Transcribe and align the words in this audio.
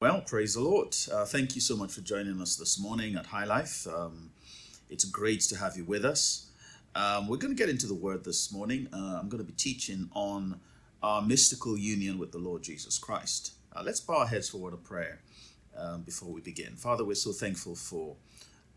Well, 0.00 0.22
praise 0.22 0.54
the 0.54 0.62
Lord. 0.62 0.96
Uh, 1.12 1.26
thank 1.26 1.54
you 1.54 1.60
so 1.60 1.76
much 1.76 1.92
for 1.92 2.00
joining 2.00 2.40
us 2.40 2.56
this 2.56 2.80
morning 2.80 3.16
at 3.16 3.26
High 3.26 3.44
Life. 3.44 3.86
Um, 3.86 4.30
it's 4.88 5.04
great 5.04 5.42
to 5.42 5.56
have 5.56 5.76
you 5.76 5.84
with 5.84 6.06
us. 6.06 6.46
Um, 6.94 7.28
we're 7.28 7.36
going 7.36 7.54
to 7.54 7.58
get 7.58 7.68
into 7.68 7.86
the 7.86 7.94
word 7.94 8.24
this 8.24 8.50
morning. 8.50 8.88
Uh, 8.94 9.18
I'm 9.20 9.28
going 9.28 9.44
to 9.44 9.46
be 9.46 9.52
teaching 9.52 10.08
on 10.14 10.58
our 11.02 11.20
mystical 11.20 11.76
union 11.76 12.18
with 12.18 12.32
the 12.32 12.38
Lord 12.38 12.62
Jesus 12.62 12.96
Christ. 12.96 13.52
Uh, 13.76 13.82
let's 13.84 14.00
bow 14.00 14.20
our 14.20 14.26
heads 14.26 14.48
for 14.48 14.56
a 14.56 14.60
word 14.60 14.72
of 14.72 14.82
prayer 14.82 15.20
um, 15.76 16.00
before 16.00 16.32
we 16.32 16.40
begin. 16.40 16.76
Father, 16.76 17.04
we're 17.04 17.14
so 17.14 17.32
thankful 17.32 17.74
for 17.74 18.16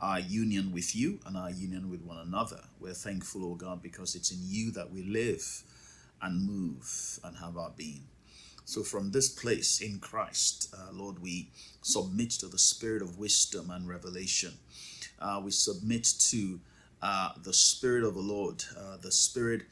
our 0.01 0.19
union 0.19 0.73
with 0.73 0.93
you 0.93 1.21
and 1.25 1.37
our 1.37 1.51
union 1.51 1.89
with 1.89 2.01
one 2.01 2.17
another. 2.17 2.59
We're 2.81 2.91
thankful, 2.91 3.45
oh 3.45 3.55
God, 3.55 3.81
because 3.81 4.15
it's 4.15 4.33
in 4.33 4.39
you 4.41 4.71
that 4.71 4.91
we 4.91 5.03
live 5.03 5.63
and 6.21 6.45
move 6.45 7.21
and 7.23 7.37
have 7.37 7.55
our 7.55 7.71
being. 7.77 8.07
So, 8.65 8.83
from 8.83 9.11
this 9.11 9.29
place 9.29 9.81
in 9.81 9.99
Christ, 9.99 10.73
uh, 10.77 10.91
Lord, 10.93 11.19
we 11.19 11.49
submit 11.81 12.31
to 12.31 12.47
the 12.47 12.57
spirit 12.57 13.01
of 13.01 13.19
wisdom 13.19 13.69
and 13.69 13.87
revelation. 13.87 14.53
Uh, 15.19 15.41
we 15.43 15.51
submit 15.51 16.05
to 16.19 16.59
uh, 17.01 17.29
the 17.43 17.53
spirit 17.53 18.03
of 18.03 18.13
the 18.13 18.21
Lord, 18.21 18.63
uh, 18.77 18.97
the 18.97 19.11
spirit, 19.11 19.63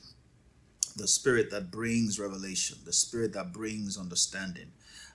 the 0.98 1.08
spirit 1.08 1.49
that 1.52 1.72
brings 1.72 2.20
revelation, 2.20 2.77
the 2.85 2.94
spirit 2.94 3.34
that 3.34 3.54
brings 3.54 3.98
understanding. 3.98 4.72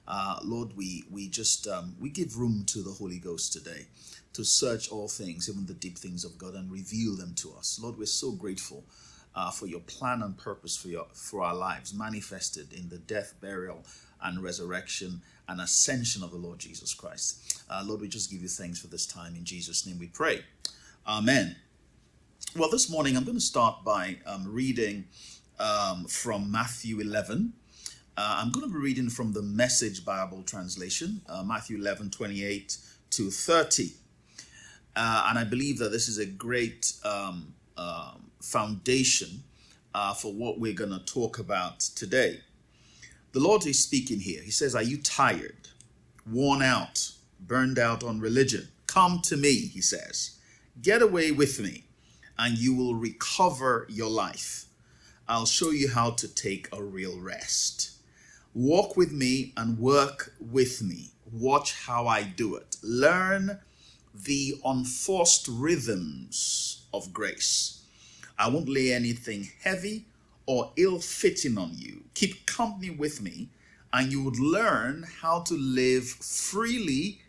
Uh, 0.08 0.38
Lord, 0.42 0.76
we 0.76 1.04
we 1.10 1.28
just 1.28 1.66
um, 1.68 1.96
we 2.00 2.08
give 2.08 2.38
room 2.38 2.64
to 2.68 2.82
the 2.82 2.92
Holy 2.92 3.18
Ghost 3.18 3.52
today 3.52 3.86
to 4.32 4.45
search 4.45 4.90
all 4.90 5.08
things, 5.08 5.48
even 5.48 5.66
the 5.66 5.74
deep 5.74 5.98
things 5.98 6.24
of 6.24 6.38
God, 6.38 6.54
and 6.54 6.70
reveal 6.70 7.16
them 7.16 7.34
to 7.36 7.54
us. 7.58 7.78
Lord, 7.82 7.98
we're 7.98 8.06
so 8.06 8.32
grateful 8.32 8.84
uh, 9.36 9.50
for 9.50 9.66
your 9.66 9.80
plan 9.80 10.22
and 10.22 10.36
purpose 10.36 10.76
for 10.76 10.88
your 10.88 11.06
for 11.12 11.42
our 11.42 11.54
lives 11.54 11.95
manifested 11.95 12.72
in 12.72 12.88
the 12.88 12.98
death, 12.98 13.34
burial, 13.40 13.84
and 14.22 14.42
resurrection 14.42 15.20
and 15.48 15.60
ascension 15.60 16.24
of 16.24 16.30
the 16.30 16.38
Lord 16.38 16.59
Jesus 16.59 16.95
Christ. 16.95 17.62
Uh, 17.70 17.82
Lord, 17.84 18.00
we 18.00 18.09
just 18.09 18.30
give 18.30 18.42
you 18.42 18.48
thanks 18.48 18.80
for 18.80 18.88
this 18.88 19.06
time. 19.06 19.36
In 19.36 19.45
Jesus' 19.45 19.86
name 19.86 19.98
we 19.98 20.09
pray. 20.09 20.45
Amen. 21.07 21.57
Well, 22.57 22.70
this 22.70 22.90
morning 22.90 23.16
I'm 23.16 23.24
going 23.24 23.37
to 23.37 23.40
start 23.40 23.84
by 23.84 24.16
um, 24.26 24.46
reading 24.51 25.04
um, 25.60 26.07
from 26.07 26.51
Matthew 26.51 27.01
11. 27.01 27.52
Uh, 28.16 28.37
I'm 28.38 28.51
going 28.51 28.66
to 28.66 28.73
be 28.73 28.79
reading 28.80 29.10
from 29.10 29.32
the 29.32 29.42
Message 29.42 30.04
Bible 30.04 30.42
translation, 30.42 31.20
uh, 31.29 31.42
Matthew 31.42 31.76
11, 31.76 32.10
28 32.10 32.79
to 33.10 33.30
30. 33.30 33.90
Uh, 34.96 35.26
and 35.29 35.38
I 35.38 35.45
believe 35.45 35.79
that 35.79 35.92
this 35.92 36.09
is 36.09 36.16
a 36.16 36.24
great 36.24 36.95
um, 37.04 37.52
um 37.77 38.27
foundation 38.46 39.43
uh, 39.95 40.15
for 40.15 40.32
what 40.32 40.60
we're 40.60 40.73
going 40.73 40.91
to 40.91 41.05
talk 41.05 41.38
about 41.38 41.80
today. 41.80 42.41
The 43.32 43.41
Lord 43.41 43.66
is 43.66 43.82
speaking 43.82 44.21
here. 44.21 44.43
He 44.43 44.51
says, 44.51 44.74
Are 44.74 44.82
you 44.82 44.99
tired, 44.99 45.69
worn 46.30 46.63
out, 46.63 47.13
burned 47.41 47.79
out 47.79 48.04
on 48.04 48.21
religion? 48.21 48.69
Come 48.87 49.21
to 49.24 49.37
me, 49.37 49.54
he 49.54 49.80
says. 49.80 50.38
Get 50.80 51.02
away 51.02 51.32
with 51.32 51.60
me, 51.60 51.85
and 52.38 52.57
you 52.59 52.74
will 52.74 52.95
recover 52.95 53.87
your 53.88 54.10
life. 54.10 54.66
I'll 55.29 55.47
show 55.47 55.71
you 55.71 55.91
how 55.91 56.10
to 56.10 56.29
take 56.32 56.69
a 56.73 56.82
real 56.82 57.19
rest. 57.21 57.93
Walk 58.54 58.97
with 58.97 59.13
me 59.13 59.52
and 59.57 59.79
work 59.79 60.35
with 60.41 60.82
me. 60.82 61.10
Watch 61.30 61.74
how 61.87 62.07
I 62.07 62.23
do 62.23 62.54
it. 62.54 62.77
Learn 62.82 63.59
the 64.15 64.54
unforced 64.65 65.49
rhythms 65.49 66.85
of 66.97 67.12
grace. 67.12 67.82
I 68.38 68.48
won't 68.48 68.69
lay 68.69 68.92
anything 68.92 69.48
heavy 69.62 70.04
or 70.47 70.72
ill 70.76 70.98
fitting 71.00 71.58
on 71.58 71.72
you. 71.75 72.04
Keep 72.14 72.47
company 72.47 72.91
with 72.91 73.20
me, 73.20 73.48
and 73.92 74.12
you 74.12 74.22
would 74.22 74.38
learn 74.38 75.06
how 75.20 75.41
to 75.41 75.54
live 75.54 76.04
freely 76.04 77.20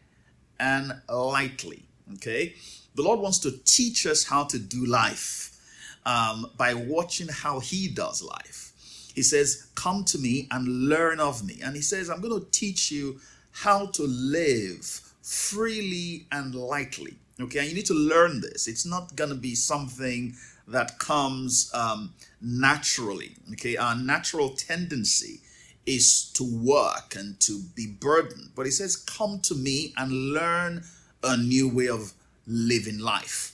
and 0.59 1.01
lightly. 1.09 1.83
Okay? 2.15 2.55
The 2.95 3.03
Lord 3.03 3.19
wants 3.19 3.39
to 3.39 3.51
teach 3.63 4.05
us 4.05 4.25
how 4.25 4.43
to 4.45 4.59
do 4.59 4.85
life 4.85 5.57
um, 6.05 6.49
by 6.57 6.73
watching 6.73 7.27
how 7.27 7.59
He 7.59 7.87
does 7.87 8.21
life. 8.23 8.73
He 9.13 9.23
says, 9.23 9.67
Come 9.75 10.03
to 10.05 10.17
me 10.17 10.47
and 10.51 10.89
learn 10.89 11.19
of 11.19 11.45
me. 11.45 11.59
And 11.63 11.75
He 11.75 11.81
says, 11.81 12.09
I'm 12.09 12.21
going 12.21 12.39
to 12.39 12.51
teach 12.51 12.91
you 12.91 13.19
how 13.51 13.87
to 13.87 14.03
live 14.03 14.85
freely 15.21 16.25
and 16.31 16.53
lightly. 16.55 17.15
Okay? 17.39 17.59
And 17.59 17.69
you 17.69 17.75
need 17.75 17.85
to 17.87 17.93
learn 17.93 18.41
this. 18.41 18.67
It's 18.67 18.85
not 18.85 19.15
going 19.15 19.29
to 19.29 19.35
be 19.35 19.55
something 19.55 20.35
that 20.67 20.99
comes 20.99 21.71
um, 21.73 22.13
naturally. 22.41 23.35
Okay, 23.53 23.77
our 23.77 23.95
natural 23.95 24.49
tendency 24.49 25.39
is 25.85 26.29
to 26.33 26.43
work 26.43 27.15
and 27.15 27.39
to 27.39 27.61
be 27.75 27.87
burdened. 27.87 28.51
But 28.55 28.65
he 28.65 28.71
says, 28.71 28.95
Come 28.95 29.39
to 29.43 29.55
me 29.55 29.93
and 29.97 30.33
learn 30.33 30.83
a 31.23 31.37
new 31.37 31.69
way 31.69 31.87
of 31.87 32.13
living 32.45 32.99
life. 32.99 33.53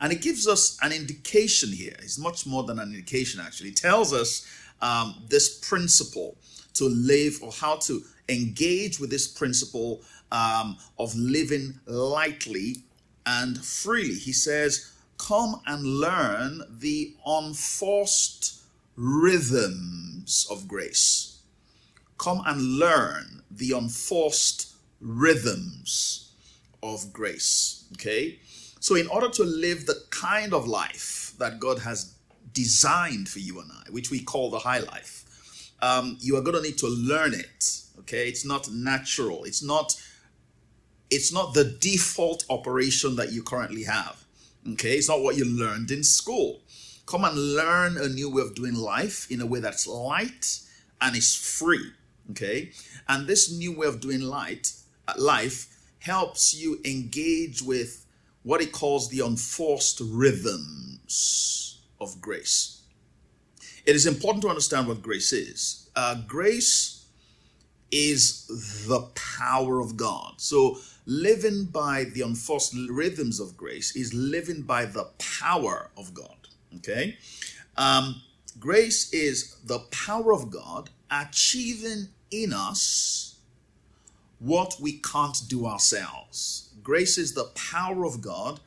And 0.00 0.12
it 0.12 0.22
gives 0.22 0.46
us 0.46 0.78
an 0.82 0.92
indication 0.92 1.72
here. 1.72 1.94
It's 1.98 2.18
much 2.18 2.46
more 2.46 2.64
than 2.64 2.78
an 2.78 2.90
indication, 2.90 3.40
actually. 3.40 3.70
It 3.70 3.76
tells 3.76 4.12
us 4.12 4.46
um, 4.80 5.24
this 5.28 5.58
principle 5.58 6.36
to 6.74 6.84
live 6.84 7.38
or 7.42 7.52
how 7.52 7.76
to 7.76 8.02
engage 8.28 8.98
with 8.98 9.10
this 9.10 9.26
principle 9.26 10.02
um, 10.34 10.76
of 10.98 11.14
living 11.14 11.78
lightly 11.86 12.78
and 13.24 13.64
freely. 13.64 14.14
He 14.14 14.32
says, 14.32 14.92
come 15.16 15.60
and 15.64 15.84
learn 15.84 16.62
the 16.68 17.14
unforced 17.24 18.62
rhythms 18.96 20.46
of 20.50 20.66
grace. 20.66 21.38
Come 22.18 22.42
and 22.46 22.78
learn 22.78 23.42
the 23.48 23.72
unforced 23.72 24.74
rhythms 25.00 26.32
of 26.82 27.12
grace. 27.12 27.84
Okay? 27.92 28.40
So, 28.80 28.96
in 28.96 29.06
order 29.06 29.28
to 29.30 29.44
live 29.44 29.86
the 29.86 30.02
kind 30.10 30.52
of 30.52 30.66
life 30.66 31.32
that 31.38 31.60
God 31.60 31.78
has 31.80 32.14
designed 32.52 33.28
for 33.28 33.38
you 33.38 33.60
and 33.60 33.70
I, 33.70 33.90
which 33.90 34.10
we 34.10 34.20
call 34.20 34.50
the 34.50 34.58
high 34.58 34.80
life, 34.80 35.24
um, 35.80 36.18
you 36.20 36.36
are 36.36 36.42
going 36.42 36.56
to 36.56 36.62
need 36.62 36.78
to 36.78 36.88
learn 36.88 37.34
it. 37.34 37.80
Okay? 38.00 38.28
It's 38.28 38.44
not 38.44 38.68
natural. 38.70 39.44
It's 39.44 39.62
not. 39.62 39.94
It's 41.10 41.32
not 41.32 41.54
the 41.54 41.64
default 41.64 42.44
operation 42.50 43.16
that 43.16 43.32
you 43.32 43.42
currently 43.42 43.84
have. 43.84 44.24
Okay, 44.72 44.96
it's 44.96 45.08
not 45.08 45.22
what 45.22 45.36
you 45.36 45.44
learned 45.44 45.90
in 45.90 46.02
school. 46.02 46.60
Come 47.06 47.24
and 47.24 47.54
learn 47.54 47.98
a 47.98 48.08
new 48.08 48.30
way 48.30 48.42
of 48.42 48.54
doing 48.54 48.74
life 48.74 49.30
in 49.30 49.40
a 49.40 49.46
way 49.46 49.60
that's 49.60 49.86
light 49.86 50.60
and 51.00 51.14
is 51.14 51.34
free. 51.34 51.90
Okay, 52.30 52.70
and 53.08 53.26
this 53.26 53.52
new 53.52 53.72
way 53.76 53.86
of 53.86 54.00
doing 54.00 54.22
light 54.22 54.72
uh, 55.06 55.12
life 55.18 55.66
helps 55.98 56.54
you 56.54 56.80
engage 56.84 57.60
with 57.62 58.06
what 58.42 58.60
he 58.60 58.66
calls 58.66 59.08
the 59.10 59.20
unforced 59.20 60.00
rhythms 60.02 61.80
of 62.00 62.20
grace. 62.20 62.82
It 63.86 63.94
is 63.94 64.06
important 64.06 64.42
to 64.42 64.48
understand 64.48 64.88
what 64.88 65.02
grace 65.02 65.32
is. 65.32 65.90
Uh, 65.94 66.16
grace 66.26 67.04
is 67.90 68.86
the 68.88 69.00
power 69.14 69.80
of 69.80 69.96
God. 69.96 70.34
So 70.38 70.78
living 71.06 71.64
by 71.66 72.04
the 72.04 72.22
unforced 72.22 72.74
rhythms 72.88 73.40
of 73.40 73.56
grace 73.56 73.94
is 73.94 74.14
living 74.14 74.62
by 74.62 74.84
the 74.84 75.04
power 75.18 75.90
of 75.96 76.14
God. 76.14 76.48
Okay? 76.76 77.18
Um, 77.76 78.22
grace 78.58 79.12
is 79.12 79.56
the 79.64 79.80
power 79.90 80.32
of 80.32 80.50
God 80.50 80.90
achieving 81.10 82.08
in 82.30 82.52
us 82.52 83.36
what 84.38 84.76
we 84.80 84.94
can't 84.94 85.38
do 85.48 85.66
ourselves. 85.66 86.70
Grace 86.82 87.18
is 87.18 87.34
the 87.34 87.50
power 87.54 88.04
of 88.04 88.20
God 88.20 88.60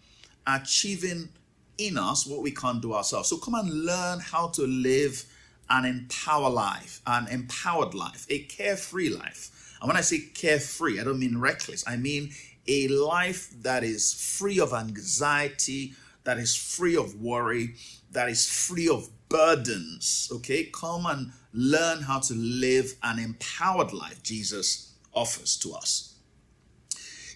achieving 0.46 1.30
in 1.78 1.98
us 1.98 2.26
what 2.26 2.42
we 2.42 2.52
can't 2.52 2.82
do 2.82 2.94
ourselves. 2.94 3.30
So 3.30 3.38
come 3.38 3.56
and 3.56 3.86
learn 3.86 4.20
how 4.20 4.48
to 4.50 4.64
live 4.64 5.26
an 5.70 5.86
empowered 5.86 6.54
life, 6.54 7.02
an 7.06 7.28
empowered 7.28 7.94
life, 7.94 8.26
a 8.30 8.40
carefree 8.40 9.10
life 9.10 9.52
and 9.82 9.88
when 9.88 9.98
I 9.98 10.02
say 10.02 10.20
carefree, 10.34 11.00
I 11.00 11.04
don't 11.04 11.20
mean 11.20 11.38
reckless. 11.38 11.84
I 11.88 11.98
mean 11.98 12.32
a 12.68 12.88
life 12.88 13.50
that 13.62 13.84
is 13.84 14.14
free 14.14 14.60
of 14.60 14.74
anxiety, 14.74 15.94
that 16.24 16.38
is 16.38 16.56
free 16.56 16.96
of 16.98 17.22
worry, 17.22 17.76
that 18.12 18.30
is 18.30 18.48
free 18.50 18.90
of 18.90 19.10
burdens. 19.30 20.30
Okay, 20.32 20.66
come 20.66 21.06
and 21.06 21.32
learn 21.54 22.02
how 22.02 22.20
to 22.20 22.34
live 22.34 22.96
an 23.04 23.20
empowered 23.20 23.94
life 23.94 24.22
Jesus 24.24 24.94
offers 25.14 25.58
to 25.58 25.74
us. 25.74 26.16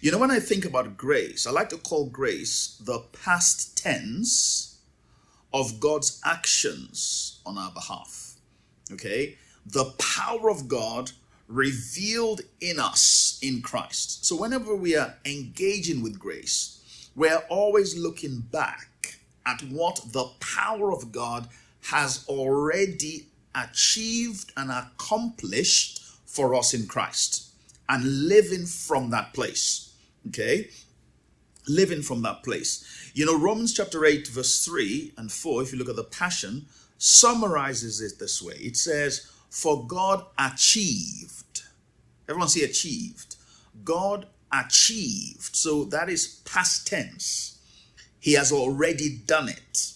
You 0.00 0.10
know, 0.10 0.18
when 0.18 0.30
I 0.32 0.40
think 0.40 0.64
about 0.64 0.96
grace, 0.96 1.46
I 1.46 1.52
like 1.52 1.68
to 1.68 1.76
call 1.76 2.06
grace 2.06 2.76
the 2.84 3.00
past 3.24 3.78
tense 3.78 4.80
of 5.52 5.78
God's 5.80 6.20
actions 6.24 7.40
on 7.46 7.56
our 7.56 7.70
behalf. 7.70 8.34
Okay, 8.90 9.38
the 9.64 9.92
power 9.98 10.50
of 10.50 10.66
God 10.66 11.12
revealed 11.48 12.42
in 12.60 12.78
us 12.78 13.38
in 13.42 13.62
Christ. 13.62 14.24
So 14.24 14.36
whenever 14.36 14.74
we 14.74 14.96
are 14.96 15.14
engaging 15.24 16.02
with 16.02 16.18
grace, 16.18 17.10
we're 17.14 17.44
always 17.48 17.96
looking 17.98 18.40
back 18.40 19.18
at 19.44 19.60
what 19.62 20.00
the 20.12 20.30
power 20.40 20.92
of 20.92 21.12
God 21.12 21.48
has 21.90 22.24
already 22.28 23.26
achieved 23.54 24.52
and 24.56 24.70
accomplished 24.70 26.00
for 26.24 26.54
us 26.54 26.72
in 26.72 26.86
Christ. 26.86 27.48
and 27.88 28.28
living 28.28 28.64
from 28.64 29.10
that 29.10 29.34
place. 29.34 29.92
Okay? 30.28 30.70
Living 31.68 32.02
from 32.02 32.22
that 32.22 32.42
place. 32.42 33.10
You 33.14 33.26
know, 33.26 33.38
Romans 33.38 33.74
chapter 33.74 34.04
8, 34.04 34.28
verse 34.28 34.64
3 34.64 35.12
and 35.18 35.30
4, 35.30 35.62
if 35.62 35.72
you 35.72 35.78
look 35.78 35.90
at 35.90 35.96
the 35.96 36.04
Passion, 36.04 36.66
summarizes 36.98 38.00
it 38.00 38.18
this 38.18 38.40
way 38.40 38.54
it 38.54 38.76
says, 38.76 39.30
For 39.52 39.86
God 39.86 40.24
achieved. 40.38 41.64
Everyone 42.26 42.48
say 42.48 42.62
achieved. 42.62 43.36
God 43.84 44.26
achieved. 44.50 45.54
So 45.54 45.84
that 45.84 46.08
is 46.08 46.40
past 46.46 46.86
tense. 46.86 47.58
He 48.18 48.32
has 48.32 48.50
already 48.50 49.18
done 49.26 49.50
it. 49.50 49.92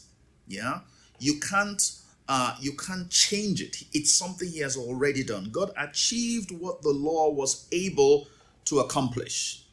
Yeah? 0.47 0.81
You 1.19 1.41
can't 1.41 1.91
uh, 2.29 2.55
you 2.61 2.73
can't 2.73 3.09
change 3.09 3.63
it. 3.63 3.85
It's 3.95 4.13
something 4.13 4.47
he 4.47 4.59
has 4.59 4.77
already 4.77 5.25
done. 5.25 5.49
God 5.51 5.71
achieved 5.79 6.51
what 6.51 6.83
the 6.83 6.91
law 6.91 7.31
was 7.31 7.67
able 7.73 8.27
to 8.67 8.81
accomplish. 8.81 9.65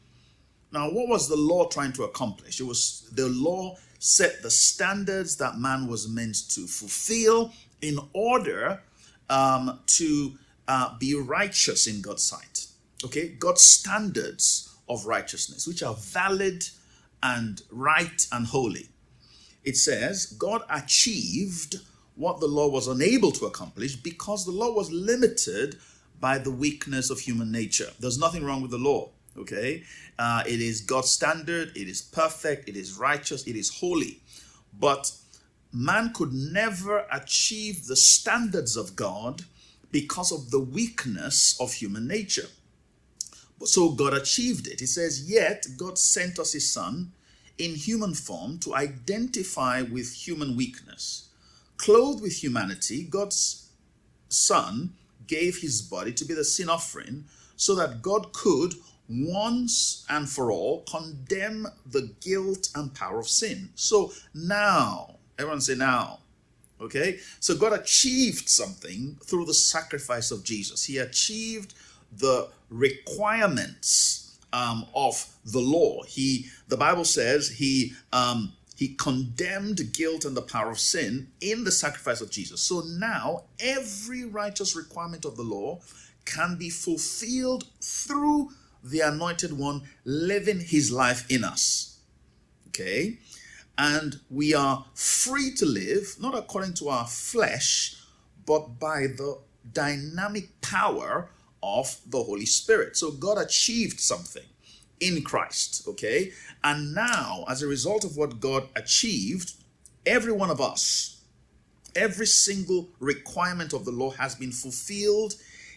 Now, 0.72 0.88
what 0.88 1.08
was 1.08 1.28
the 1.28 1.36
law 1.36 1.68
trying 1.68 1.92
to 1.94 2.04
accomplish? 2.04 2.58
It 2.58 2.64
was 2.64 3.10
the 3.12 3.28
law 3.28 3.76
set 3.98 4.42
the 4.42 4.50
standards 4.50 5.36
that 5.36 5.58
man 5.58 5.88
was 5.88 6.08
meant 6.08 6.48
to 6.50 6.66
fulfill 6.66 7.52
in 7.82 7.98
order 8.14 8.80
um, 9.30 9.80
to 9.86 10.34
uh, 10.68 10.96
be 10.98 11.14
righteous 11.14 11.86
in 11.86 12.00
God's 12.00 12.22
sight. 12.22 12.66
Okay, 13.04 13.28
God's 13.28 13.62
standards 13.62 14.74
of 14.88 15.06
righteousness, 15.06 15.66
which 15.66 15.82
are 15.82 15.94
valid 15.94 16.64
and 17.22 17.62
right 17.70 18.26
and 18.32 18.46
holy. 18.46 18.88
It 19.64 19.76
says 19.76 20.26
God 20.26 20.62
achieved 20.70 21.76
what 22.16 22.40
the 22.40 22.46
law 22.46 22.68
was 22.68 22.86
unable 22.86 23.32
to 23.32 23.46
accomplish 23.46 23.96
because 23.96 24.44
the 24.44 24.52
law 24.52 24.72
was 24.72 24.92
limited 24.92 25.76
by 26.20 26.38
the 26.38 26.50
weakness 26.50 27.10
of 27.10 27.20
human 27.20 27.50
nature. 27.50 27.90
There's 27.98 28.18
nothing 28.18 28.44
wrong 28.44 28.62
with 28.62 28.70
the 28.70 28.78
law, 28.78 29.10
okay? 29.36 29.82
Uh, 30.18 30.44
it 30.46 30.60
is 30.60 30.80
God's 30.80 31.10
standard, 31.10 31.72
it 31.76 31.88
is 31.88 32.00
perfect, 32.00 32.68
it 32.68 32.76
is 32.76 32.96
righteous, 32.96 33.46
it 33.46 33.56
is 33.56 33.78
holy. 33.80 34.20
But 34.78 35.10
man 35.74 36.12
could 36.12 36.32
never 36.32 37.04
achieve 37.12 37.86
the 37.86 37.96
standards 37.96 38.76
of 38.76 38.96
God 38.96 39.42
because 39.90 40.32
of 40.32 40.50
the 40.50 40.60
weakness 40.60 41.58
of 41.60 41.74
human 41.74 42.06
nature. 42.06 42.48
So 43.64 43.90
God 43.90 44.14
achieved 44.14 44.66
it. 44.66 44.80
He 44.80 44.86
says, 44.86 45.30
Yet 45.30 45.66
God 45.76 45.98
sent 45.98 46.38
us 46.38 46.52
his 46.52 46.72
son 46.72 47.12
in 47.58 47.74
human 47.74 48.14
form 48.14 48.58
to 48.58 48.74
identify 48.74 49.82
with 49.82 50.12
human 50.12 50.56
weakness 50.56 51.28
Clothed 51.76 52.22
with 52.22 52.42
humanity, 52.42 53.02
God's 53.04 53.68
Son 54.28 54.94
gave 55.26 55.58
his 55.58 55.82
body 55.82 56.12
to 56.12 56.24
be 56.24 56.34
the 56.34 56.44
sin 56.44 56.68
offering 56.68 57.24
so 57.56 57.74
that 57.74 58.02
God 58.02 58.32
could 58.32 58.74
once 59.08 60.04
and 60.08 60.28
for 60.28 60.50
all 60.50 60.82
condemn 60.82 61.66
the 61.84 62.14
guilt 62.20 62.70
and 62.74 62.94
power 62.94 63.18
of 63.18 63.28
sin. 63.28 63.70
So 63.74 64.12
now, 64.32 65.16
everyone 65.38 65.60
say 65.60 65.74
now. 65.74 66.20
Okay? 66.80 67.18
So 67.40 67.56
God 67.56 67.72
achieved 67.72 68.48
something 68.48 69.16
through 69.24 69.46
the 69.46 69.54
sacrifice 69.54 70.30
of 70.30 70.44
Jesus. 70.44 70.84
He 70.84 70.98
achieved 70.98 71.74
the 72.16 72.48
requirements 72.70 74.38
um, 74.52 74.86
of 74.94 75.26
the 75.44 75.60
law. 75.60 76.02
He, 76.04 76.46
the 76.68 76.76
Bible 76.76 77.04
says, 77.04 77.48
he 77.48 77.94
um, 78.12 78.52
he 78.76 78.88
condemned 78.88 79.92
guilt 79.92 80.24
and 80.24 80.36
the 80.36 80.42
power 80.42 80.70
of 80.70 80.80
sin 80.80 81.28
in 81.40 81.64
the 81.64 81.70
sacrifice 81.70 82.20
of 82.20 82.30
Jesus. 82.30 82.60
So 82.60 82.80
now 82.80 83.44
every 83.60 84.24
righteous 84.24 84.74
requirement 84.74 85.24
of 85.24 85.36
the 85.36 85.42
law 85.44 85.80
can 86.24 86.56
be 86.56 86.70
fulfilled 86.70 87.64
through 87.80 88.50
the 88.82 89.00
anointed 89.00 89.56
one 89.56 89.82
living 90.04 90.60
his 90.60 90.90
life 90.90 91.24
in 91.30 91.44
us. 91.44 91.98
Okay? 92.68 93.18
And 93.76 94.20
we 94.30 94.54
are 94.54 94.86
free 94.94 95.52
to 95.54 95.66
live, 95.66 96.16
not 96.20 96.36
according 96.36 96.74
to 96.74 96.88
our 96.88 97.06
flesh, 97.06 97.96
but 98.46 98.78
by 98.78 99.06
the 99.06 99.38
dynamic 99.72 100.60
power 100.60 101.30
of 101.62 101.96
the 102.06 102.22
Holy 102.22 102.46
Spirit. 102.46 102.96
So 102.96 103.10
God 103.10 103.38
achieved 103.38 103.98
something 103.98 104.44
in 105.00 105.22
Christ, 105.22 105.88
okay? 105.88 106.32
And 106.62 106.94
now, 106.94 107.44
as 107.48 107.62
a 107.62 107.66
result 107.66 108.04
of 108.04 108.16
what 108.16 108.40
God 108.40 108.68
achieved, 108.76 109.54
every 110.06 110.32
one 110.32 110.50
of 110.50 110.60
us, 110.60 111.22
every 111.96 112.26
single 112.26 112.90
requirement 113.00 113.72
of 113.72 113.84
the 113.84 113.90
law 113.90 114.10
has 114.10 114.34
been 114.34 114.52
fulfilled 114.52 115.34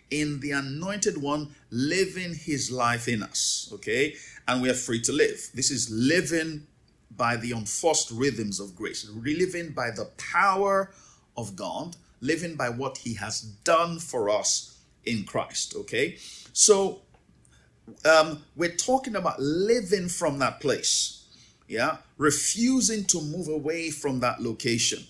in 0.09 0.39
the 0.39 0.51
anointed 0.51 1.21
one 1.21 1.55
living 1.69 2.33
his 2.33 2.71
life 2.71 3.07
in 3.07 3.23
us, 3.23 3.69
okay? 3.73 4.15
And 4.47 4.61
we 4.61 4.69
are 4.69 4.75
free 4.75 5.01
to 5.01 5.11
live. 5.11 5.49
This 5.53 5.71
is 5.71 5.89
living 5.89 6.67
by 7.18 7.36
the 7.36 7.52
unforced 7.52 8.12
rhythms 8.12 8.60
of 8.60 8.75
grace, 8.75 9.10
living 9.10 9.72
by 9.72 9.92
the 9.92 10.06
power 10.31 10.92
of 11.36 11.56
God, 11.56 11.96
living 12.22 12.56
by 12.56 12.69
what 12.69 13.00
he 13.00 13.16
has 13.16 13.42
done 13.42 14.00
for 14.00 14.30
us 14.30 14.78
in 15.06 15.24
Christ, 15.24 15.75
okay? 15.75 16.18
So 16.54 17.02
um, 18.06 18.44
we're 18.56 18.75
talking 18.75 19.16
about 19.16 19.40
living 19.40 20.10
from 20.10 20.40
that 20.40 20.60
place. 20.60 21.25
Yeah. 21.68 21.98
Refusing 22.18 23.06
to 23.06 23.22
move 23.22 23.48
away 23.48 23.90
from 23.90 24.19
that 24.22 24.42
location. 24.42 25.04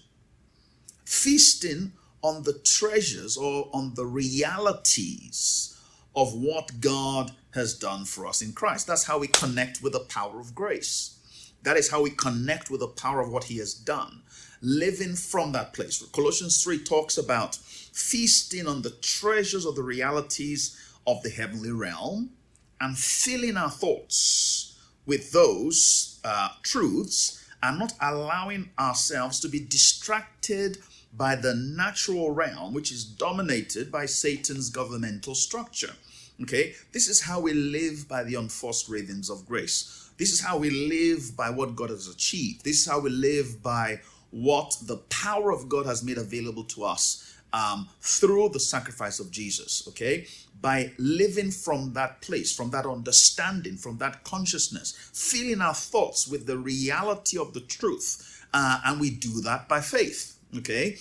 Feasting 1.05 1.93
on 2.21 2.43
the 2.43 2.53
treasures 2.53 3.37
or 3.37 3.69
on 3.73 3.93
the 3.93 4.05
realities 4.05 5.79
of 6.15 6.33
what 6.33 6.81
God 6.81 7.31
has 7.51 7.77
done 7.77 8.05
for 8.05 8.25
us 8.25 8.41
in 8.41 8.53
Christ. 8.53 8.87
That's 8.87 9.05
how 9.05 9.19
we 9.19 9.27
connect 9.27 9.81
with 9.81 9.93
the 9.93 9.99
power 9.99 10.39
of 10.39 10.55
grace. 10.55 11.16
That 11.63 11.77
is 11.77 11.89
how 11.89 12.01
we 12.01 12.11
connect 12.11 12.69
with 12.69 12.79
the 12.79 12.87
power 12.87 13.19
of 13.19 13.31
what 13.31 13.45
He 13.45 13.57
has 13.57 13.73
done. 13.73 14.23
Living 14.61 15.15
from 15.15 15.51
that 15.51 15.73
place. 15.73 16.01
Colossians 16.13 16.63
3 16.63 16.83
talks 16.83 17.17
about 17.17 17.55
feasting 17.55 18.67
on 18.67 18.81
the 18.81 18.91
treasures 19.01 19.65
of 19.65 19.75
the 19.75 19.83
realities 19.83 20.75
of 21.05 21.21
the 21.23 21.29
heavenly 21.29 21.71
realm 21.71 22.31
and 22.79 22.97
filling 22.97 23.57
our 23.57 23.69
thoughts 23.69 24.77
with 25.05 25.31
those 25.31 26.19
uh, 26.23 26.49
truths 26.63 27.43
and 27.63 27.79
not 27.79 27.93
allowing 28.01 28.69
ourselves 28.77 29.39
to 29.39 29.47
be 29.47 29.59
distracted 29.59 30.77
by 31.13 31.35
the 31.35 31.55
natural 31.55 32.31
realm, 32.31 32.73
which 32.73 32.91
is 32.91 33.03
dominated 33.03 33.91
by 33.91 34.05
Satan's 34.05 34.69
governmental 34.69 35.33
structure. 35.33 35.93
Okay, 36.41 36.75
this 36.91 37.07
is 37.07 37.21
how 37.21 37.39
we 37.39 37.53
live 37.53 38.07
by 38.07 38.23
the 38.23 38.35
unforced 38.35 38.87
rhythms 38.87 39.29
of 39.29 39.47
grace. 39.47 40.06
This 40.17 40.31
is 40.31 40.41
how 40.41 40.57
we 40.57 40.69
live 40.69 41.35
by 41.35 41.49
what 41.49 41.75
God 41.75 41.89
has 41.89 42.07
achieved. 42.07 42.63
This 42.63 42.81
is 42.81 42.87
how 42.87 42.99
we 42.99 43.09
live 43.09 43.61
by 43.61 44.01
what 44.31 44.75
the 44.83 44.97
power 45.09 45.51
of 45.51 45.69
God 45.69 45.85
has 45.85 46.03
made 46.03 46.17
available 46.17 46.63
to 46.65 46.83
us 46.83 47.35
um, 47.53 47.87
through 48.01 48.49
the 48.49 48.59
sacrifice 48.59 49.19
of 49.19 49.31
Jesus. 49.31 49.87
Okay, 49.87 50.27
by 50.61 50.91
living 50.97 51.51
from 51.51 51.93
that 51.93 52.21
place, 52.21 52.55
from 52.55 52.71
that 52.71 52.85
understanding, 52.85 53.77
from 53.77 53.97
that 53.99 54.23
consciousness, 54.23 54.93
filling 55.13 55.61
our 55.61 55.73
thoughts 55.73 56.27
with 56.27 56.45
the 56.45 56.57
reality 56.57 57.37
of 57.37 57.53
the 57.53 57.61
truth. 57.61 58.45
Uh, 58.53 58.79
and 58.85 58.99
we 58.99 59.09
do 59.09 59.41
that 59.41 59.67
by 59.67 59.81
faith. 59.81 60.39
Okay? 60.57 60.97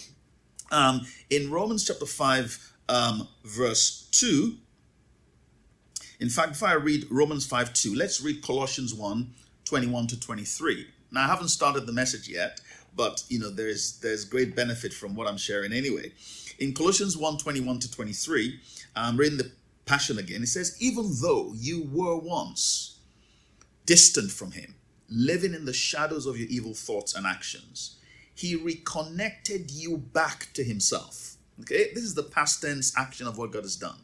Um, 0.71 1.07
in 1.31 1.51
Romans 1.51 1.87
chapter 1.87 2.07
5, 2.07 2.73
um, 2.89 3.29
verse 3.45 4.09
2, 4.13 4.57
in 6.21 6.29
fact, 6.29 6.53
if 6.53 6.63
I 6.63 6.75
read 6.75 7.07
Romans 7.11 7.47
5 7.47 7.73
2, 7.73 7.95
let's 7.95 8.21
read 8.21 8.43
Colossians 8.43 8.95
1 8.95 9.31
21 9.65 10.07
to 10.09 10.21
23. 10.21 10.87
Now, 11.11 11.25
I 11.25 11.27
haven't 11.27 11.49
started 11.49 11.87
the 11.87 11.93
message 11.93 12.29
yet, 12.29 12.61
but 12.95 13.25
you 13.29 13.39
know, 13.39 13.51
there's 13.51 13.99
there's 14.01 14.25
great 14.25 14.57
benefit 14.57 14.93
from 14.93 15.15
what 15.15 15.27
I'm 15.27 15.37
sharing 15.37 15.73
anyway. 15.73 16.13
In 16.59 16.73
Colossians 16.73 17.17
1 17.17 17.39
21 17.39 17.79
to 17.81 17.91
23, 17.91 18.61
I'm 18.95 19.17
reading 19.17 19.39
the 19.39 19.53
Passion 19.87 20.19
again. 20.19 20.43
It 20.43 20.49
says, 20.49 20.77
Even 20.81 21.13
though 21.23 21.53
you 21.55 21.89
were 21.93 22.17
once 22.17 22.99
distant 23.87 24.33
from 24.33 24.51
Him, 24.51 24.75
living 25.09 25.55
in 25.55 25.65
the 25.65 25.73
shadows 25.73 26.27
of 26.27 26.37
your 26.37 26.49
evil 26.49 26.75
thoughts 26.75 27.15
and 27.15 27.25
actions, 27.25 27.97
He 28.35 28.57
reconnected 28.57 29.71
you 29.71 29.97
back 29.97 30.49
to 30.55 30.65
Himself. 30.65 31.37
Okay, 31.61 31.93
this 31.95 32.03
is 32.03 32.15
the 32.15 32.25
past 32.25 32.61
tense 32.61 32.93
action 32.99 33.27
of 33.29 33.39
what 33.39 33.53
God 33.53 33.63
has 33.63 33.77
done. 33.77 33.99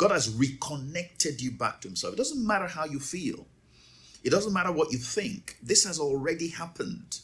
God 0.00 0.12
has 0.12 0.34
reconnected 0.34 1.42
you 1.42 1.50
back 1.50 1.82
to 1.82 1.88
Himself. 1.88 2.14
It 2.14 2.16
doesn't 2.16 2.46
matter 2.46 2.66
how 2.66 2.86
you 2.86 2.98
feel, 2.98 3.46
it 4.24 4.30
doesn't 4.30 4.54
matter 4.54 4.72
what 4.72 4.92
you 4.92 4.98
think. 4.98 5.58
This 5.62 5.84
has 5.84 6.00
already 6.00 6.48
happened. 6.48 7.20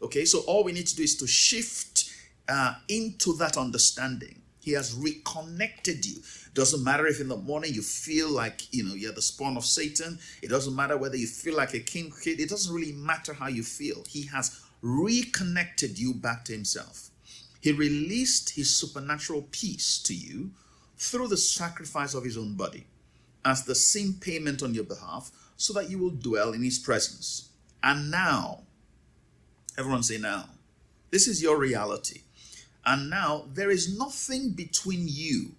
Okay, 0.00 0.24
so 0.24 0.38
all 0.46 0.62
we 0.62 0.70
need 0.70 0.86
to 0.86 0.94
do 0.94 1.02
is 1.02 1.16
to 1.16 1.26
shift 1.26 2.08
uh, 2.48 2.74
into 2.88 3.34
that 3.38 3.56
understanding 3.56 4.40
he 4.60 4.72
has 4.72 4.94
reconnected 4.94 6.06
you. 6.06 6.22
Doesn't 6.54 6.84
matter 6.84 7.06
if 7.06 7.20
in 7.20 7.28
the 7.28 7.36
morning 7.36 7.74
you 7.74 7.82
feel 7.82 8.30
like, 8.30 8.72
you 8.72 8.84
know, 8.84 8.94
you're 8.94 9.12
the 9.12 9.22
spawn 9.22 9.56
of 9.56 9.64
Satan. 9.64 10.20
It 10.42 10.48
doesn't 10.50 10.76
matter 10.76 10.96
whether 10.96 11.16
you 11.16 11.26
feel 11.26 11.56
like 11.56 11.74
a 11.74 11.80
king 11.80 12.12
kid. 12.22 12.38
It 12.38 12.48
doesn't 12.48 12.72
really 12.72 12.92
matter 12.92 13.32
how 13.32 13.48
you 13.48 13.64
feel. 13.64 14.04
He 14.06 14.26
has 14.26 14.60
reconnected 14.82 15.98
you 15.98 16.14
back 16.14 16.44
to 16.44 16.52
himself. 16.52 17.10
He 17.60 17.72
released 17.72 18.50
his 18.50 18.74
supernatural 18.74 19.48
peace 19.50 19.98
to 20.04 20.14
you 20.14 20.52
through 21.00 21.28
the 21.28 21.36
sacrifice 21.36 22.12
of 22.12 22.24
his 22.24 22.36
own 22.36 22.54
body. 22.54 22.84
as 23.44 23.64
the 23.64 23.74
sin 23.74 24.14
payment 24.20 24.62
on 24.62 24.74
your 24.74 24.84
behalf, 24.84 25.30
so 25.56 25.72
that 25.72 25.90
you 25.90 25.98
will 25.98 26.10
dwell 26.10 26.52
in 26.52 26.62
his 26.62 26.78
presence. 26.78 27.48
And 27.82 28.10
now, 28.10 28.60
everyone 29.78 30.02
say 30.02 30.18
now, 30.18 30.46
this 31.10 31.26
is 31.26 31.42
your 31.42 31.58
reality. 31.58 32.22
And 32.84 33.10
now 33.10 33.46
there 33.52 33.70
is 33.70 33.98
nothing 33.98 34.50
between 34.50 35.06
you 35.06 35.52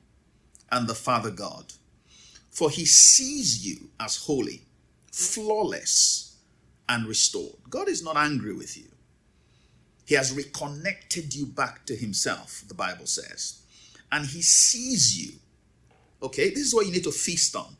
and 0.71 0.87
the 0.87 0.95
Father 0.95 1.31
God, 1.31 1.73
for 2.49 2.69
he 2.69 2.85
sees 2.85 3.65
you 3.65 3.89
as 3.99 4.25
holy, 4.25 4.63
flawless, 5.11 6.37
and 6.87 7.07
restored. 7.07 7.55
God 7.69 7.87
is 7.87 8.03
not 8.03 8.17
angry 8.17 8.53
with 8.53 8.77
you. 8.77 8.89
He 10.05 10.15
has 10.15 10.33
reconnected 10.33 11.33
you 11.33 11.45
back 11.45 11.85
to 11.85 11.95
himself, 11.95 12.63
the 12.67 12.73
Bible 12.73 13.05
says. 13.05 13.60
And 14.11 14.25
he 14.25 14.41
sees 14.41 15.17
you. 15.17 15.33
Okay, 16.23 16.49
this 16.49 16.59
is 16.59 16.75
what 16.75 16.85
you 16.85 16.91
need 16.91 17.03
to 17.03 17.11
feast 17.11 17.55
on. 17.55 17.75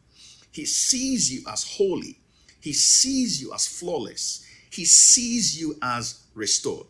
He 0.51 0.65
sees 0.65 1.31
you 1.31 1.43
as 1.51 1.77
holy. 1.77 2.17
He 2.59 2.73
sees 2.73 3.41
you 3.41 3.53
as 3.53 3.67
flawless. 3.67 4.45
He 4.69 4.85
sees 4.85 5.59
you 5.59 5.77
as 5.81 6.21
restored. 6.33 6.87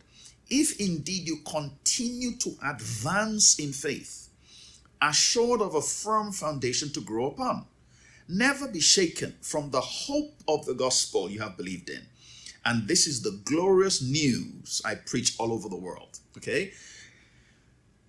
If 0.50 0.80
indeed 0.80 1.28
you 1.28 1.38
continue 1.46 2.36
to 2.38 2.56
advance 2.64 3.58
in 3.58 3.72
faith, 3.72 4.30
assured 5.02 5.62
of 5.62 5.76
a 5.76 5.82
firm 5.82 6.32
foundation 6.32 6.92
to 6.94 7.02
grow 7.02 7.28
upon, 7.28 7.66
never 8.28 8.68
be 8.68 8.80
shaken 8.80 9.36
from 9.42 9.72
the 9.72 9.82
hope 9.82 10.34
of 10.48 10.66
the 10.66 10.74
gospel 10.74 11.30
you 11.30 11.40
have 11.40 11.58
believed 11.58 11.90
in. 11.90 12.02
And 12.66 12.88
this 12.88 13.08
is 13.08 13.22
the 13.22 13.40
glorious 13.44 14.02
news 14.02 14.82
I 14.86 14.96
preach 14.96 15.36
all 15.40 15.52
over 15.52 15.68
the 15.68 15.76
world. 15.76 16.20
Okay? 16.38 16.74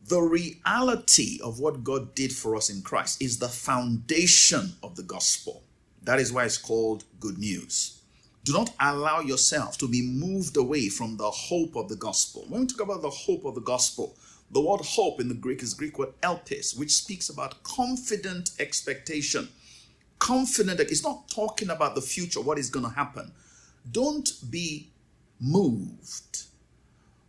The 0.08 0.20
reality 0.20 1.38
of 1.44 1.60
what 1.60 1.84
God 1.84 2.14
did 2.16 2.32
for 2.32 2.56
us 2.56 2.68
in 2.68 2.82
Christ 2.82 3.22
is 3.22 3.38
the 3.38 3.48
foundation 3.48 4.72
of 4.82 4.96
the 4.96 5.04
gospel. 5.04 5.62
That 6.02 6.18
is 6.18 6.32
why 6.32 6.44
it's 6.44 6.58
called 6.58 7.04
good 7.20 7.38
news. 7.38 8.00
Do 8.44 8.52
not 8.52 8.74
allow 8.80 9.20
yourself 9.20 9.78
to 9.78 9.88
be 9.88 10.02
moved 10.02 10.56
away 10.56 10.88
from 10.88 11.16
the 11.16 11.30
hope 11.30 11.76
of 11.76 11.88
the 11.88 11.94
gospel. 11.94 12.44
When 12.48 12.62
we 12.62 12.66
talk 12.66 12.80
about 12.80 13.02
the 13.02 13.10
hope 13.10 13.44
of 13.44 13.54
the 13.54 13.60
gospel, 13.60 14.16
the 14.50 14.60
word 14.60 14.80
hope 14.80 15.20
in 15.20 15.28
the 15.28 15.34
Greek 15.34 15.62
is 15.62 15.72
Greek 15.72 15.96
word 15.96 16.20
elpis, 16.20 16.76
which 16.76 16.92
speaks 16.92 17.28
about 17.28 17.62
confident 17.62 18.50
expectation. 18.58 19.48
Confident, 20.18 20.78
that 20.78 20.90
it's 20.90 21.04
not 21.04 21.28
talking 21.28 21.70
about 21.70 21.94
the 21.94 22.02
future, 22.02 22.40
what 22.40 22.58
is 22.58 22.70
going 22.70 22.84
to 22.84 22.94
happen. 22.94 23.30
Don't 23.90 24.28
be 24.50 24.90
moved 25.40 26.46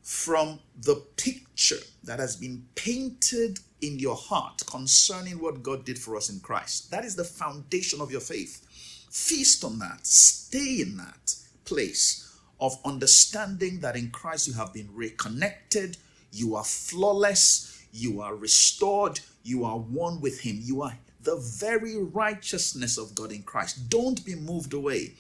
from 0.04 0.60
the 0.82 0.96
picture 1.16 1.80
that 2.04 2.20
has 2.20 2.36
been 2.36 2.66
painted 2.76 3.60
in 3.82 3.98
your 3.98 4.16
heart 4.16 4.62
concerning 4.70 5.42
what 5.42 5.64
God 5.64 5.86
did 5.86 5.98
for 5.98 6.18
us 6.18 6.30
in 6.30 6.42
Christ. 6.42 6.92
That 6.92 7.06
is 7.06 7.16
the 7.16 7.24
foundation 7.24 8.02
of 8.02 8.12
your 8.12 8.22
faith. 8.22 8.66
Feast 9.10 9.64
on 9.64 9.80
that, 9.80 10.06
stay 10.06 10.82
in 10.82 10.98
that 10.98 11.36
place 11.66 12.38
of 12.60 12.78
understanding 12.84 13.80
that 13.80 13.96
in 13.96 14.12
Christ 14.12 14.48
you 14.48 14.54
have 14.54 14.74
been 14.74 14.90
reconnected, 14.94 15.98
you 16.32 16.56
are 16.56 16.64
flawless, 16.64 17.86
you 17.94 18.22
are 18.22 18.36
restored, 18.36 19.22
you 19.44 19.64
are 19.64 19.78
one 19.78 20.20
with 20.20 20.42
Him, 20.42 20.60
you 20.62 20.82
are 20.82 20.98
the 21.22 21.38
very 21.38 21.98
righteousness 21.98 22.98
of 22.98 23.16
God 23.16 23.32
in 23.32 23.44
Christ. 23.44 23.90
Don't 23.90 24.26
be 24.26 24.36
moved 24.36 24.74
away 24.74 25.14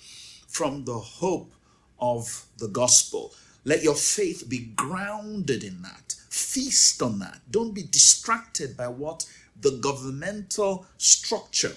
from 0.47 0.83
the 0.83 0.99
hope 0.99 1.53
of 1.99 2.45
the 2.57 2.67
gospel. 2.67 3.33
Let 3.65 3.83
your 3.83 3.95
faith 3.95 4.49
be 4.49 4.71
grounded 4.75 5.63
in 5.63 5.81
that. 5.83 6.15
Feast 6.29 7.01
on 7.01 7.19
that. 7.19 7.39
Don't 7.49 7.73
be 7.73 7.83
distracted 7.83 8.75
by 8.75 8.87
what 8.87 9.25
the 9.59 9.79
governmental 9.81 10.85
structure 10.97 11.73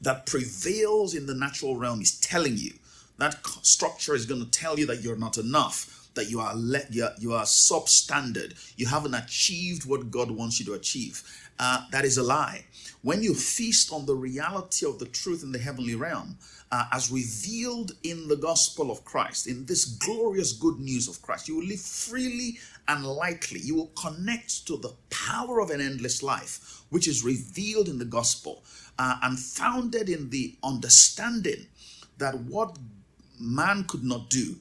that 0.00 0.26
prevails 0.26 1.14
in 1.14 1.26
the 1.26 1.34
natural 1.34 1.76
realm 1.76 2.00
is 2.00 2.18
telling 2.20 2.56
you. 2.56 2.72
That 3.18 3.38
structure 3.62 4.14
is 4.14 4.26
going 4.26 4.44
to 4.44 4.50
tell 4.50 4.78
you 4.78 4.86
that 4.86 5.02
you're 5.02 5.16
not 5.16 5.38
enough, 5.38 6.10
that 6.14 6.28
you 6.28 6.40
are 6.40 6.54
let 6.54 6.92
you 6.92 7.04
are, 7.04 7.14
you 7.18 7.32
are 7.32 7.44
substandard, 7.44 8.54
you 8.76 8.86
haven't 8.86 9.14
achieved 9.14 9.88
what 9.88 10.10
God 10.10 10.30
wants 10.30 10.60
you 10.60 10.66
to 10.66 10.74
achieve. 10.74 11.22
Uh, 11.58 11.86
that 11.92 12.04
is 12.04 12.18
a 12.18 12.22
lie. 12.22 12.66
When 13.00 13.22
you 13.22 13.34
feast 13.34 13.90
on 13.92 14.04
the 14.04 14.14
reality 14.14 14.84
of 14.84 14.98
the 14.98 15.06
truth 15.06 15.42
in 15.42 15.52
the 15.52 15.58
heavenly 15.58 15.94
realm, 15.94 16.36
uh, 16.72 16.84
as 16.92 17.10
revealed 17.10 17.92
in 18.02 18.28
the 18.28 18.36
gospel 18.36 18.90
of 18.90 19.04
Christ, 19.04 19.46
in 19.46 19.66
this 19.66 19.84
glorious 19.84 20.52
good 20.52 20.78
news 20.78 21.08
of 21.08 21.22
Christ. 21.22 21.48
You 21.48 21.56
will 21.56 21.66
live 21.66 21.80
freely 21.80 22.58
and 22.88 23.04
lightly. 23.04 23.60
You 23.60 23.76
will 23.76 23.92
connect 24.00 24.66
to 24.66 24.76
the 24.76 24.94
power 25.10 25.60
of 25.60 25.70
an 25.70 25.80
endless 25.80 26.22
life, 26.22 26.82
which 26.90 27.08
is 27.08 27.24
revealed 27.24 27.88
in 27.88 27.98
the 27.98 28.04
gospel 28.04 28.64
uh, 28.98 29.16
and 29.22 29.38
founded 29.38 30.08
in 30.08 30.30
the 30.30 30.56
understanding 30.62 31.66
that 32.18 32.38
what 32.40 32.78
man 33.38 33.84
could 33.84 34.04
not 34.04 34.30
do 34.30 34.56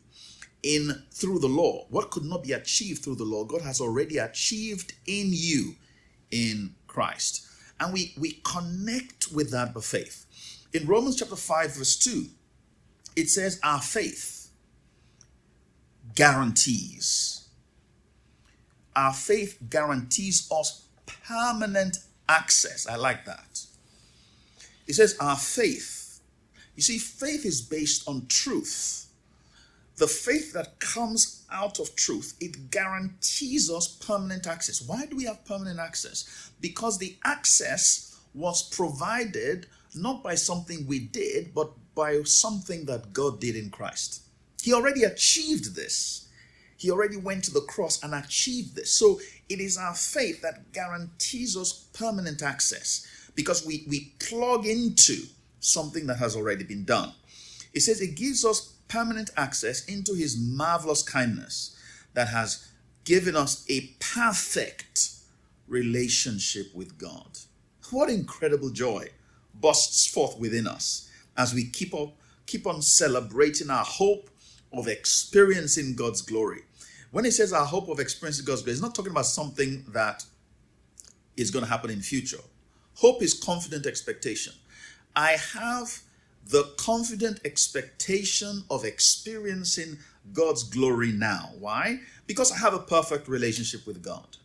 in 0.64 1.04
through 1.12 1.40
the 1.40 1.48
law, 1.48 1.86
what 1.90 2.12
could 2.12 2.26
not 2.26 2.44
be 2.44 2.52
achieved 2.52 3.04
through 3.04 3.16
the 3.16 3.24
law, 3.24 3.46
God 3.46 3.62
has 3.62 3.80
already 3.80 4.18
achieved 4.18 4.94
in 5.06 5.30
you 5.32 5.76
in 6.32 6.76
Christ. 6.88 7.48
And 7.80 7.94
we, 7.94 8.14
we 8.18 8.42
connect 8.44 9.32
with 9.32 9.52
that 9.52 9.74
by 9.74 9.82
faith. 9.82 10.25
In 10.76 10.88
Romans 10.88 11.16
chapter 11.16 11.38
5, 11.38 11.78
verse 11.78 11.96
2, 11.96 12.26
it 13.16 13.30
says, 13.30 13.62
Our 13.64 13.82
faith 13.82 14.50
guarantees. 16.16 17.48
Our 18.94 19.14
faith 19.14 19.58
guarantees 19.70 20.52
us 20.52 20.86
permanent 21.26 22.00
access. 22.28 22.88
I 22.88 22.98
like 22.98 23.24
that. 23.24 23.66
It 24.86 24.96
says, 24.96 25.16
Our 25.22 25.38
faith. 25.38 26.20
You 26.76 26.82
see, 26.82 26.98
faith 26.98 27.46
is 27.46 27.62
based 27.62 28.06
on 28.06 28.26
truth. 28.28 29.08
The 29.96 30.08
faith 30.08 30.52
that 30.52 30.82
comes 30.82 31.46
out 31.54 31.80
of 31.80 31.96
truth, 31.96 32.36
it 32.42 32.70
guarantees 32.70 33.72
us 33.72 33.88
permanent 33.88 34.46
access. 34.46 34.82
Why 34.82 35.06
do 35.06 35.16
we 35.16 35.24
have 35.24 35.46
permanent 35.46 35.80
access? 35.80 36.52
Because 36.60 36.98
the 36.98 37.16
access 37.24 38.20
was 38.34 38.62
provided 38.62 39.68
not 39.96 40.24
by 40.24 40.36
something 40.36 40.86
we 40.88 41.00
did, 41.00 41.54
but 41.54 41.72
by 41.96 42.22
something 42.24 42.86
that 42.86 43.14
God 43.14 43.40
did 43.40 43.56
in 43.56 43.70
Christ. 43.70 44.22
He 44.62 44.74
already 44.74 45.04
achieved 45.04 45.76
this. 45.76 46.28
He 46.78 46.92
already 46.92 47.18
went 47.18 47.44
to 47.46 47.52
the 47.52 47.62
cross 47.62 48.04
and 48.04 48.14
achieved 48.14 48.76
this. 48.76 48.92
So 48.92 49.20
it 49.48 49.60
is 49.60 49.78
our 49.78 49.94
faith 49.94 50.42
that 50.42 50.74
guarantees 50.74 51.56
us 51.56 51.88
permanent 51.94 52.42
access 52.44 53.08
because 53.36 53.66
we, 53.66 53.86
we 53.88 54.14
plug 54.20 54.66
into 54.66 55.24
something 55.60 56.08
that 56.08 56.18
has 56.18 56.36
already 56.36 56.64
been 56.64 56.84
done. 56.86 57.14
It 57.74 57.82
says 57.82 58.02
it 58.02 58.16
gives 58.16 58.46
us 58.46 58.74
permanent 58.88 59.30
access 59.36 59.86
into 59.86 60.14
his 60.14 60.38
marvelous 60.38 61.04
kindness 61.04 61.78
that 62.14 62.30
has 62.30 62.72
given 63.04 63.36
us 63.36 63.66
a 63.70 63.94
perfect 64.00 65.12
relationship 65.68 66.68
with 66.74 66.98
God. 66.98 67.40
What 67.92 68.10
incredible 68.10 68.70
joy 68.72 69.10
bursts 69.62 70.06
forth 70.06 70.38
within 70.40 70.68
us 70.68 71.10
as 71.38 71.54
we 71.54 71.66
keep 71.66 71.94
up 71.94 72.14
keep 72.46 72.68
on 72.68 72.82
celebrating 72.82 73.70
our 73.70 73.84
hope 73.84 74.30
of 74.72 74.88
experiencing 74.88 75.96
God's 75.96 76.22
glory. 76.22 76.62
When 77.12 77.26
he 77.26 77.32
says 77.32 77.54
our 77.54 77.66
hope 77.66 77.90
of 77.90 78.00
experiencing 78.00 78.46
God's 78.46 78.62
glory, 78.62 78.74
he's 78.74 78.82
not 78.82 78.94
talking 78.94 79.12
about 79.12 79.26
something 79.26 79.86
that 79.90 80.26
is 81.38 81.52
going 81.52 81.66
to 81.66 81.72
happen 81.72 81.90
in 81.90 82.02
future. 82.02 82.42
Hope 82.96 83.22
is 83.22 83.34
confident 83.34 83.86
expectation. 83.86 84.54
I 85.16 85.38
have 85.54 86.02
the 86.48 86.74
confident 86.78 87.40
expectation 87.46 88.64
of 88.70 88.86
experiencing 88.86 89.98
God's 90.34 90.64
glory 90.64 91.12
now. 91.12 91.52
Why? 91.60 92.00
Because 92.28 92.52
I 92.52 92.58
have 92.58 92.74
a 92.74 92.80
perfect 92.80 93.28
relationship 93.28 93.88
with 93.88 94.04
God. 94.04 94.38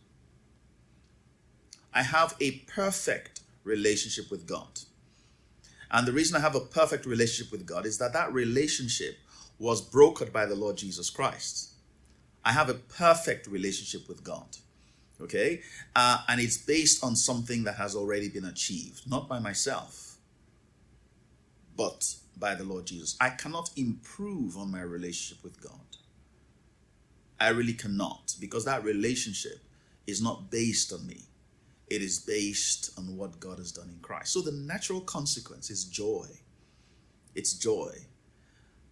I 1.93 2.03
have 2.03 2.35
a 2.39 2.51
perfect 2.67 3.41
relationship 3.63 4.31
with 4.31 4.47
God. 4.47 4.79
And 5.91 6.07
the 6.07 6.13
reason 6.13 6.37
I 6.37 6.39
have 6.39 6.55
a 6.55 6.61
perfect 6.61 7.05
relationship 7.05 7.51
with 7.51 7.65
God 7.65 7.85
is 7.85 7.97
that 7.97 8.13
that 8.13 8.33
relationship 8.33 9.17
was 9.59 9.87
brokered 9.87 10.31
by 10.31 10.45
the 10.45 10.55
Lord 10.55 10.77
Jesus 10.77 11.09
Christ. 11.09 11.71
I 12.43 12.53
have 12.53 12.69
a 12.69 12.73
perfect 12.73 13.45
relationship 13.47 14.07
with 14.07 14.23
God. 14.23 14.57
Okay? 15.21 15.61
Uh, 15.95 16.19
and 16.27 16.39
it's 16.41 16.57
based 16.57 17.03
on 17.03 17.15
something 17.15 17.65
that 17.65 17.75
has 17.75 17.95
already 17.95 18.29
been 18.29 18.45
achieved, 18.45 19.07
not 19.07 19.27
by 19.27 19.37
myself, 19.37 20.15
but 21.77 22.15
by 22.37 22.55
the 22.55 22.63
Lord 22.63 22.87
Jesus. 22.87 23.17
I 23.19 23.29
cannot 23.29 23.69
improve 23.75 24.57
on 24.57 24.71
my 24.71 24.81
relationship 24.81 25.43
with 25.43 25.61
God. 25.61 25.73
I 27.39 27.49
really 27.49 27.73
cannot 27.73 28.35
because 28.39 28.65
that 28.65 28.83
relationship 28.83 29.59
is 30.07 30.21
not 30.21 30.49
based 30.49 30.93
on 30.93 31.05
me. 31.05 31.23
It 31.91 32.01
is 32.01 32.19
based 32.19 32.97
on 32.97 33.17
what 33.17 33.39
God 33.39 33.57
has 33.57 33.71
done 33.73 33.89
in 33.89 33.99
Christ. 34.01 34.31
So 34.33 34.41
the 34.41 34.53
natural 34.53 35.01
consequence 35.01 35.69
is 35.69 35.83
joy. 35.83 36.27
It's 37.35 37.53
joy. 37.53 37.93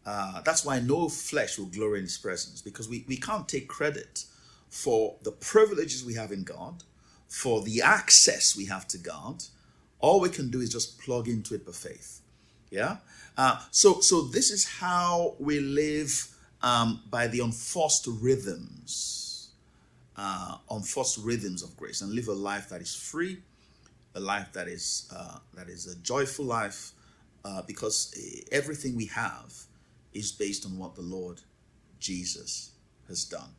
Uh, 0.06 0.42
that's 0.42 0.66
why 0.66 0.80
no 0.80 1.08
flesh 1.08 1.58
will 1.58 1.68
glory 1.68 2.00
in 2.00 2.06
his 2.06 2.18
presence 2.18 2.62
because 2.62 2.90
we, 2.90 3.06
we 3.08 3.16
can't 3.16 3.48
take 3.48 3.68
credit 3.70 4.26
for 4.70 5.16
the 5.24 5.32
privileges 5.32 6.04
we 6.04 6.16
have 6.16 6.32
in 6.32 6.44
God, 6.44 6.84
for 7.28 7.62
the 7.62 7.82
access 7.82 8.56
we 8.56 8.66
have 8.66 8.88
to 8.90 8.98
God, 8.98 9.44
All 10.00 10.20
we 10.20 10.30
can 10.30 10.50
do 10.50 10.62
is 10.62 10.70
just 10.70 11.00
plug 11.00 11.28
into 11.28 11.56
it 11.56 11.66
by 11.66 11.74
faith. 11.74 12.22
Yeah. 12.72 12.98
Uh, 13.38 13.60
so 13.72 14.00
so 14.02 14.22
this 14.22 14.52
is 14.52 14.66
how 14.80 15.36
we 15.40 15.60
live 15.60 16.28
um, 16.62 17.02
by 17.10 17.28
the 17.28 17.40
unforced 17.42 18.08
rhythms, 18.08 19.19
uh, 20.20 20.58
unforced 20.72 21.18
rhythms 21.20 21.64
of 21.64 21.76
grace, 21.78 22.02
and 22.02 22.12
live 22.12 22.28
a 22.28 22.34
life 22.34 22.68
that 22.68 22.82
is 22.82 22.94
free, 22.94 23.40
a 24.16 24.20
life 24.20 24.52
that 24.52 24.68
is 24.68 25.10
uh, 25.16 25.38
that 25.54 25.70
is 25.70 25.88
a 25.88 25.96
joyful 26.00 26.44
life, 26.44 26.92
uh, 27.46 27.62
because 27.62 28.14
everything 28.52 28.98
we 28.98 29.06
have 29.06 29.54
is 30.14 30.34
based 30.34 30.66
on 30.66 30.78
what 30.78 30.94
the 30.96 31.02
Lord 31.02 31.40
Jesus 32.00 32.72
has 33.08 33.24
done. 33.24 33.52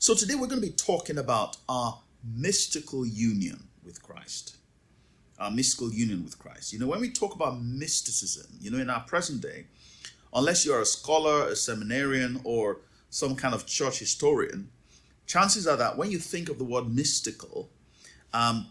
So 0.00 0.14
today 0.14 0.34
we're 0.34 0.48
going 0.48 0.60
to 0.60 0.66
be 0.66 0.72
talking 0.72 1.18
about 1.18 1.56
our 1.68 2.00
mystical 2.36 3.06
union 3.06 3.68
with 3.84 4.02
Christ. 4.02 4.56
Our 5.38 5.50
mystical 5.50 5.92
union 5.92 6.24
with 6.24 6.36
Christ. 6.38 6.72
You 6.72 6.78
know, 6.80 6.88
when 6.88 7.00
we 7.00 7.10
talk 7.10 7.34
about 7.34 7.62
mysticism, 7.62 8.46
you 8.60 8.70
know, 8.70 8.78
in 8.78 8.90
our 8.90 9.00
present 9.00 9.40
day, 9.40 9.66
unless 10.32 10.66
you're 10.66 10.80
a 10.80 10.86
scholar, 10.86 11.48
a 11.48 11.56
seminarian, 11.56 12.40
or 12.44 12.78
some 13.10 13.36
kind 13.36 13.54
of 13.54 13.66
church 13.66 14.00
historian, 14.00 14.68
chances 15.26 15.66
are 15.66 15.76
that 15.76 15.96
when 15.96 16.10
you 16.10 16.18
think 16.18 16.48
of 16.48 16.58
the 16.58 16.64
word 16.64 16.88
mystical, 16.94 17.70
um, 18.32 18.68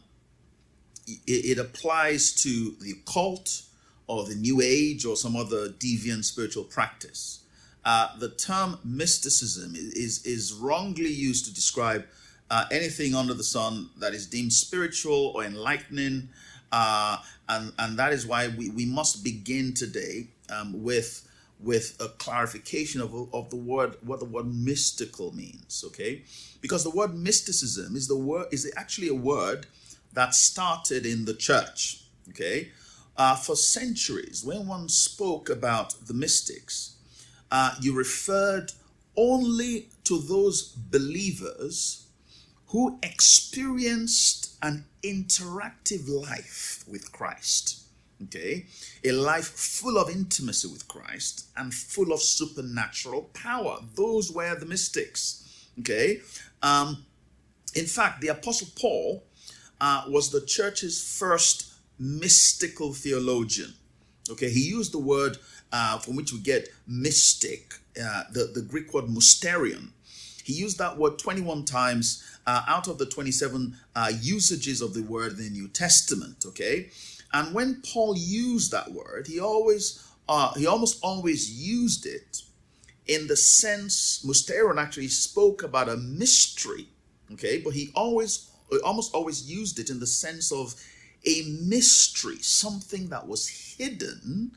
it, 1.08 1.58
it 1.58 1.60
applies 1.60 2.34
to 2.44 2.76
the 2.82 2.92
occult 2.92 3.64
or 4.08 4.26
the 4.26 4.36
New 4.36 4.62
Age 4.62 5.06
or 5.06 5.16
some 5.16 5.36
other 5.36 5.70
deviant 5.70 6.26
spiritual 6.26 6.64
practice. 6.64 7.42
Uh, 7.86 8.18
the 8.20 8.30
term 8.30 8.78
mysticism 8.84 9.74
is, 9.76 10.26
is 10.26 10.54
wrongly 10.54 11.10
used 11.10 11.46
to 11.46 11.54
describe 11.54 12.06
uh, 12.50 12.66
anything 12.72 13.16
under 13.16 13.34
the 13.34 13.44
sun 13.44 13.90
that 13.98 14.14
is 14.14 14.28
deemed 14.28 14.54
spiritual 14.54 15.34
or 15.36 15.44
enlightening. 15.44 16.30
Uh, 16.72 17.18
and, 17.50 17.74
and 17.80 17.98
that 17.98 18.14
is 18.14 18.26
why 18.26 18.48
we, 18.48 18.70
we 18.70 18.86
must 18.86 19.24
begin 19.24 19.74
today 19.74 20.28
um, 20.50 20.84
with, 20.84 21.28
with 21.64 21.96
a 22.00 22.10
clarification 22.10 23.02
of, 23.02 23.14
of 23.34 23.50
the 23.50 23.56
word, 23.56 23.96
what 24.02 24.20
the 24.20 24.26
word 24.26 24.54
mystical 24.54 25.34
means, 25.34 25.84
okay? 25.88 26.24
Because 26.62 26.84
the 26.84 26.90
word 26.90 27.16
mysticism 27.16 27.96
is 27.96 28.08
the 28.08 28.18
word 28.18 28.48
is 28.52 28.72
actually 28.76 29.08
a 29.08 29.14
word 29.14 29.66
that 30.12 30.36
started 30.36 31.06
in 31.06 31.26
the 31.26 31.34
church, 31.34 32.04
okay? 32.30 32.72
Uh, 33.16 33.36
for 33.36 33.56
centuries, 33.56 34.44
when 34.44 34.68
one 34.68 34.90
spoke 34.90 35.50
about 35.50 35.94
the 36.08 36.14
mystics, 36.14 36.98
uh, 37.50 37.76
you 37.80 37.96
referred 37.96 38.72
only 39.16 39.90
to 40.04 40.20
those 40.20 40.64
believers 40.64 42.08
who 42.68 43.00
experienced 43.04 44.56
an 44.62 44.86
interactive 45.04 46.10
life 46.10 46.84
with 46.88 47.12
Christ. 47.12 47.83
Okay, 48.22 48.66
a 49.04 49.12
life 49.12 49.48
full 49.48 49.98
of 49.98 50.10
intimacy 50.10 50.68
with 50.68 50.88
Christ 50.88 51.48
and 51.58 51.74
full 51.74 52.14
of 52.14 52.22
supernatural 52.22 53.24
power. 53.34 53.80
Those 53.96 54.32
were 54.32 54.56
the 54.56 54.66
mystics. 54.66 55.68
Okay, 55.80 56.22
um, 56.62 57.06
in 57.76 57.86
fact, 57.86 58.22
the 58.22 58.30
Apostle 58.30 58.68
Paul 58.80 59.24
uh, 59.82 60.06
was 60.08 60.30
the 60.30 60.42
church's 60.42 61.02
first 61.18 61.74
mystical 62.00 62.94
theologian. 62.94 63.74
Okay, 64.30 64.50
he 64.50 64.62
used 64.62 64.94
the 64.94 65.00
word 65.00 65.38
uh, 65.72 65.98
from 65.98 66.16
which 66.16 66.32
we 66.32 66.40
get 66.40 66.70
mystic, 66.88 67.74
uh, 68.02 68.24
the, 68.32 68.52
the 68.54 68.62
Greek 68.62 68.94
word 68.94 69.06
mysterion. 69.06 69.90
He 70.44 70.54
used 70.54 70.78
that 70.78 70.98
word 70.98 71.20
21 71.20 71.66
times 71.66 72.24
uh, 72.46 72.64
out 72.68 72.88
of 72.88 72.98
the 72.98 73.06
27 73.06 73.76
uh, 73.96 74.12
usages 74.22 74.82
of 74.82 74.94
the 74.94 75.02
word 75.02 75.34
in 75.34 75.38
the 75.38 75.50
New 75.50 75.68
Testament. 75.68 76.46
Okay, 76.46 76.90
and 77.34 77.54
when 77.54 77.82
Paul 77.82 78.16
used 78.16 78.72
that 78.72 78.92
word, 78.92 79.28
he 79.28 79.40
always, 79.40 80.08
uh, 80.30 80.54
he 80.54 80.68
almost 80.68 81.00
always 81.04 81.52
used 81.52 82.06
it 82.06 82.44
in 83.08 83.28
the 83.28 83.36
sense 83.36 84.24
mysterion 84.26 84.82
actually 84.82 85.08
spoke 85.08 85.64
about 85.64 85.90
a 85.90 85.98
mystery. 85.98 86.88
Okay, 87.34 87.60
but 87.60 87.74
he 87.74 87.90
always, 87.96 88.52
almost 88.86 89.16
always 89.16 89.50
used 89.50 89.80
it 89.80 89.90
in 89.90 90.00
the 90.00 90.08
sense 90.08 90.52
of 90.52 90.76
a 91.26 91.42
mystery, 91.62 92.38
something 92.38 93.10
that 93.10 93.28
was 93.28 93.76
hidden 93.78 94.52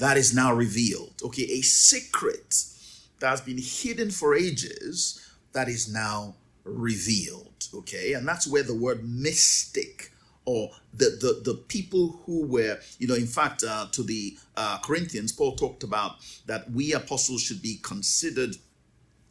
that 0.00 0.16
is 0.16 0.34
now 0.34 0.52
revealed. 0.52 1.14
Okay, 1.22 1.44
a 1.44 1.62
secret 1.62 2.64
that 3.20 3.30
has 3.30 3.40
been 3.40 3.58
hidden 3.58 4.10
for 4.10 4.34
ages 4.34 5.32
that 5.52 5.68
is 5.68 5.92
now 5.92 6.34
revealed. 6.64 7.68
Okay, 7.72 8.14
and 8.14 8.26
that's 8.26 8.48
where 8.48 8.64
the 8.64 8.74
word 8.74 9.08
mystic 9.08 10.12
or 10.44 10.70
the, 10.92 11.06
the, 11.20 11.52
the 11.52 11.58
people 11.68 12.20
who 12.26 12.44
were, 12.46 12.78
you 12.98 13.06
know, 13.06 13.14
in 13.14 13.26
fact, 13.26 13.62
uh, 13.66 13.86
to 13.92 14.02
the 14.02 14.36
uh, 14.56 14.78
Corinthians, 14.82 15.32
Paul 15.32 15.56
talked 15.56 15.82
about 15.82 16.16
that 16.46 16.70
we 16.70 16.92
apostles 16.92 17.42
should 17.42 17.62
be 17.62 17.78
considered 17.82 18.56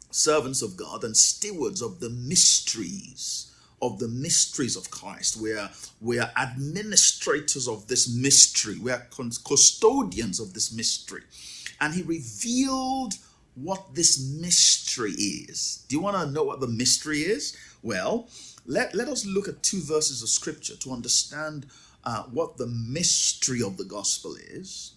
servants 0.10 0.62
of 0.62 0.78
God 0.78 1.04
and 1.04 1.16
stewards 1.16 1.82
of 1.82 2.00
the 2.00 2.10
mysteries 2.10 3.52
of 3.82 4.00
the 4.00 4.08
mysteries 4.08 4.76
of 4.76 4.92
Christ. 4.92 5.38
We 5.38 5.54
are, 5.54 5.72
we 6.00 6.20
are 6.20 6.32
administrators 6.38 7.68
of 7.68 7.88
this 7.88 8.14
mystery. 8.14 8.78
We 8.78 8.92
are 8.92 9.08
custodians 9.44 10.40
of 10.40 10.54
this 10.54 10.72
mystery. 10.72 11.24
And 11.80 11.94
he 11.94 12.04
revealed 12.04 13.16
what 13.56 13.96
this 13.96 14.20
mystery 14.20 15.12
is. 15.12 15.86
Do 15.88 15.96
you 15.96 16.02
want 16.02 16.18
to 16.18 16.32
know 16.32 16.44
what 16.44 16.60
the 16.60 16.68
mystery 16.68 17.22
is? 17.22 17.56
Well, 17.82 18.30
let, 18.66 18.96
let 18.96 19.08
us 19.08 19.26
look 19.26 19.48
at 19.48 19.64
two 19.64 19.82
verses 19.82 20.22
of 20.22 20.30
scripture 20.30 20.76
to 20.78 20.92
understand 20.92 21.66
uh, 22.04 22.24
what 22.24 22.58
the 22.58 22.68
mystery 22.68 23.62
of 23.62 23.78
the 23.78 23.84
gospel 23.84 24.36
is. 24.36 24.94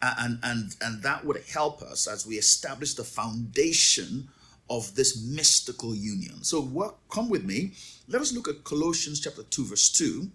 And, 0.00 0.38
and, 0.42 0.76
and 0.80 1.02
that 1.02 1.24
would 1.24 1.42
help 1.52 1.82
us 1.82 2.06
as 2.06 2.26
we 2.26 2.36
establish 2.36 2.94
the 2.94 3.04
foundation 3.04 4.28
of 4.70 4.94
this 4.94 5.20
mystical 5.20 5.94
union. 5.94 6.44
So 6.44 6.60
work, 6.60 6.96
come 7.08 7.28
with 7.28 7.44
me. 7.44 7.72
Let 8.06 8.22
us 8.22 8.32
look 8.32 8.48
at 8.48 8.64
Colossians 8.64 9.20
chapter 9.20 9.42
2 9.42 9.64
verse 9.64 9.90
2. 9.90 10.30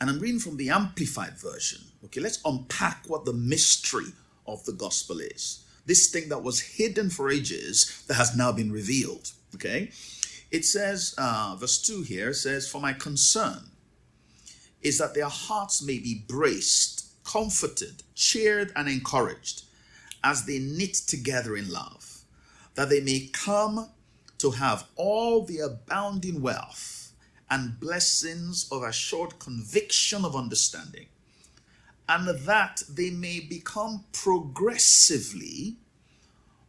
And 0.00 0.10
I'm 0.10 0.20
reading 0.20 0.38
from 0.38 0.58
the 0.58 0.70
amplified 0.70 1.38
version. 1.38 1.80
Okay, 2.04 2.20
let's 2.20 2.40
unpack 2.44 3.04
what 3.06 3.24
the 3.24 3.32
mystery 3.32 4.12
of 4.46 4.64
the 4.64 4.72
gospel 4.72 5.20
is. 5.20 5.64
This 5.86 6.08
thing 6.08 6.28
that 6.28 6.42
was 6.42 6.60
hidden 6.60 7.10
for 7.10 7.30
ages 7.30 8.04
that 8.08 8.14
has 8.14 8.36
now 8.36 8.52
been 8.52 8.72
revealed. 8.72 9.32
Okay, 9.54 9.90
it 10.50 10.64
says, 10.64 11.14
uh, 11.16 11.56
verse 11.58 11.80
2 11.80 12.02
here 12.02 12.32
says, 12.32 12.68
For 12.68 12.80
my 12.80 12.92
concern 12.92 13.70
is 14.82 14.98
that 14.98 15.14
their 15.14 15.28
hearts 15.28 15.82
may 15.82 15.98
be 15.98 16.24
braced, 16.28 17.06
comforted, 17.24 18.02
cheered, 18.14 18.72
and 18.76 18.88
encouraged 18.88 19.64
as 20.22 20.44
they 20.44 20.58
knit 20.58 20.94
together 20.94 21.56
in 21.56 21.70
love 21.70 22.06
that 22.76 22.90
they 22.90 23.00
may 23.00 23.28
come 23.32 23.88
to 24.38 24.52
have 24.52 24.86
all 24.94 25.44
the 25.44 25.58
abounding 25.58 26.40
wealth 26.40 27.12
and 27.50 27.80
blessings 27.80 28.68
of 28.70 28.82
assured 28.82 29.38
conviction 29.38 30.24
of 30.24 30.36
understanding, 30.36 31.06
and 32.08 32.28
that 32.46 32.82
they 32.88 33.10
may 33.10 33.40
become 33.40 34.04
progressively 34.12 35.76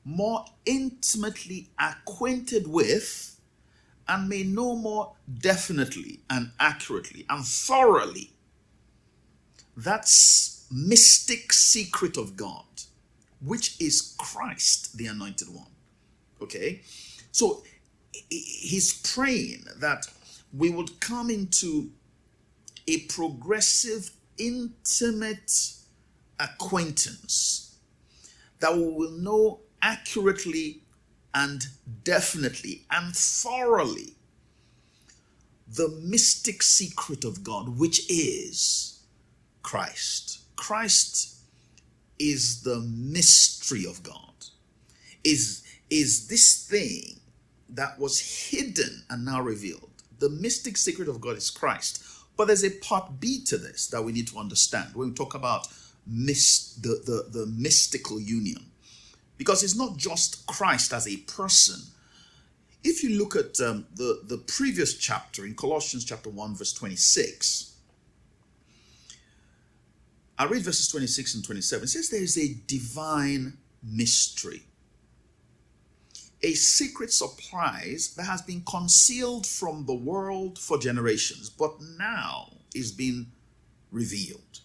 more 0.04 0.46
intimately 0.66 1.70
acquainted 1.80 2.66
with 2.68 3.40
and 4.08 4.30
may 4.30 4.44
know 4.44 4.76
more 4.76 5.14
definitely 5.40 6.22
and 6.30 6.52
accurately 6.60 7.26
and 7.30 7.46
thoroughly 7.46 8.32
that's 9.78 10.66
mystic 10.72 11.54
secret 11.54 12.18
of 12.18 12.36
God, 12.36 12.66
which 13.40 13.80
is 13.80 14.16
Christ, 14.18 14.98
the 14.98 15.06
anointed 15.06 15.50
one. 15.54 15.72
Okay? 16.42 16.82
So 17.32 17.64
he's 18.30 18.94
praying 19.14 19.66
that 19.80 20.08
we 20.52 20.70
would 20.72 21.00
come 21.00 21.30
into 21.30 21.92
a 22.88 23.02
progressive, 23.02 24.12
intimate 24.38 25.74
acquaintance 26.40 27.76
that 28.60 28.76
we 28.76 28.84
will 28.84 29.12
know 29.12 29.60
accurately 29.82 30.82
and 31.34 31.68
definitely 32.04 32.86
and 32.90 33.16
thoroughly 33.16 34.14
the 35.68 35.90
mystic 36.02 36.64
secret 36.64 37.26
of 37.26 37.44
God, 37.44 37.78
which 37.78 38.10
is 38.10 39.02
Christ. 39.62 40.40
Christ 40.56 41.36
is 42.18 42.64
the 42.64 42.80
mystery 42.80 43.86
of 43.86 44.02
God, 44.02 44.34
is 45.24 45.64
is 45.90 46.28
this 46.28 46.66
thing 46.66 47.20
that 47.70 48.00
was 48.00 48.50
hidden 48.50 49.04
and 49.10 49.26
now 49.26 49.42
revealed. 49.42 49.90
The 50.20 50.30
mystic 50.30 50.78
secret 50.78 51.08
of 51.08 51.22
God 51.22 51.38
is 51.38 51.50
Christ. 51.50 52.04
But 52.38 52.46
there's 52.46 52.64
a 52.64 52.70
part 52.70 53.20
B 53.20 53.44
to 53.46 53.58
this 53.58 53.88
that 53.88 54.04
we 54.04 54.12
need 54.12 54.28
to 54.28 54.38
understand 54.38 54.96
when 54.96 55.10
we 55.10 55.14
talk 55.14 55.34
about 55.34 55.68
the, 56.08 57.02
the, 57.06 57.40
the 57.40 57.46
mystical 57.48 58.20
union. 58.20 58.68
Because 59.38 59.64
it's 59.64 59.76
not 59.76 59.98
just 59.98 60.46
Christ 60.48 60.94
as 60.94 61.08
a 61.08 61.18
person. 61.18 61.82
If 62.84 63.04
you 63.04 63.18
look 63.18 63.36
at 63.36 63.60
um, 63.60 63.86
the, 63.96 64.22
the 64.24 64.38
previous 64.38 64.96
chapter 64.98 65.46
in 65.46 65.56
Colossians 65.56 66.06
chapter 66.06 66.30
1, 66.30 66.56
verse 66.56 66.74
26, 66.74 67.74
I 70.40 70.46
read 70.46 70.62
verses 70.62 70.88
26 70.88 71.36
and 71.36 71.46
27. 71.46 71.84
It 71.84 71.88
says 71.88 72.10
there 72.10 72.22
is 72.22 72.38
a 72.38 72.56
divine 72.68 73.58
mystery, 73.84 74.62
a 76.44 76.54
secret 76.54 77.12
surprise 77.12 78.14
that 78.16 78.24
has 78.24 78.42
been 78.42 78.62
concealed 78.62 79.46
from 79.46 79.86
the 79.86 79.96
world 79.96 80.60
for 80.60 80.78
generations, 80.78 81.50
but 81.50 81.76
now 81.98 82.50
is 82.76 82.92
being 82.92 83.28
revealed, 83.92 84.62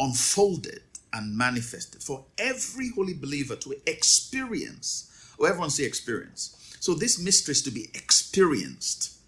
unfolded, 0.00 0.82
and 1.12 1.36
manifested 1.36 2.02
for 2.02 2.24
every 2.36 2.90
holy 2.90 3.14
believer 3.14 3.56
to 3.56 3.74
experience. 3.86 5.12
Or 5.38 5.48
everyone 5.48 5.70
say 5.70 5.84
experience. 5.84 6.76
So 6.80 6.94
this 6.94 7.18
mystery 7.18 7.52
is 7.52 7.62
to 7.62 7.70
be 7.70 7.88
experienced. 7.94 9.18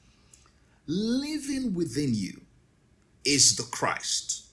Living 0.86 1.74
within 1.74 2.14
you 2.14 2.40
is 3.24 3.56
the 3.56 3.62
Christ 3.64 4.48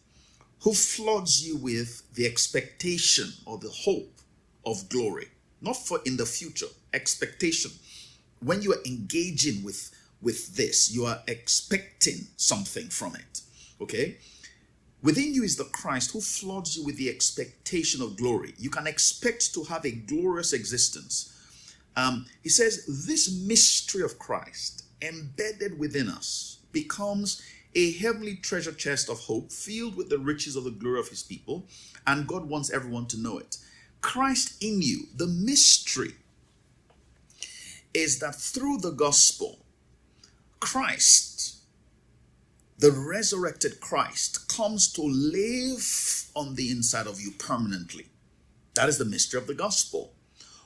who 0.65 0.73
floods 0.73 1.47
you 1.47 1.55
with 1.55 2.01
the 2.15 2.25
expectation 2.25 3.31
or 3.45 3.59
the 3.59 3.69
hope 3.69 4.19
of 4.65 4.89
glory, 4.89 5.27
not 5.65 5.75
for 5.75 5.99
in 6.05 6.15
the 6.15 6.25
future, 6.25 6.67
expectation. 6.93 7.71
When 8.39 8.61
you 8.61 8.73
are 8.73 8.81
engaging 8.85 9.63
with 9.63 9.91
with 10.21 10.55
this, 10.55 10.91
you 10.93 11.05
are 11.05 11.21
expecting 11.27 12.27
something 12.37 12.87
from 12.87 13.15
it. 13.15 13.41
Okay? 13.81 14.17
Within 15.03 15.35
you 15.35 15.43
is 15.43 15.55
the 15.55 15.65
Christ 15.65 16.13
who 16.13 16.21
floods 16.21 16.75
you 16.75 16.83
with 16.83 16.97
the 16.97 17.09
expectation 17.09 18.01
of 18.01 18.17
glory. 18.17 18.55
You 18.57 18.71
can 18.71 18.87
expect 18.87 19.53
to 19.53 19.63
have 19.65 19.85
a 19.85 19.91
glorious 19.91 20.51
existence. 20.51 21.31
Um, 21.95 22.25
he 22.41 22.49
says, 22.49 23.05
This 23.05 23.31
mystery 23.31 24.01
of 24.01 24.17
Christ 24.17 24.83
embedded 25.01 25.77
within 25.77 26.09
us 26.09 26.57
becomes 26.71 27.41
a 27.75 27.91
heavenly 27.91 28.37
treasure 28.37 28.71
chest 28.71 29.09
of 29.09 29.19
hope 29.19 29.51
filled 29.51 29.95
with 29.95 30.09
the 30.09 30.17
riches 30.17 30.55
of 30.55 30.63
the 30.63 30.71
glory 30.71 30.99
of 30.99 31.09
his 31.09 31.21
people, 31.21 31.67
and 32.07 32.27
God 32.27 32.49
wants 32.49 32.71
everyone 32.71 33.05
to 33.07 33.19
know 33.19 33.37
it. 33.37 33.57
Christ 34.05 34.63
in 34.63 34.83
you, 34.83 35.07
the 35.15 35.25
mystery 35.25 36.13
is 37.91 38.19
that 38.19 38.35
through 38.35 38.77
the 38.77 38.91
gospel, 38.91 39.57
Christ, 40.59 41.55
the 42.77 42.91
resurrected 42.91 43.79
Christ, 43.79 44.47
comes 44.47 44.93
to 44.93 45.01
live 45.01 46.29
on 46.35 46.53
the 46.53 46.69
inside 46.69 47.07
of 47.07 47.19
you 47.19 47.31
permanently. 47.31 48.05
That 48.75 48.89
is 48.89 48.99
the 48.99 49.05
mystery 49.05 49.39
of 49.39 49.47
the 49.47 49.55
gospel. 49.55 50.13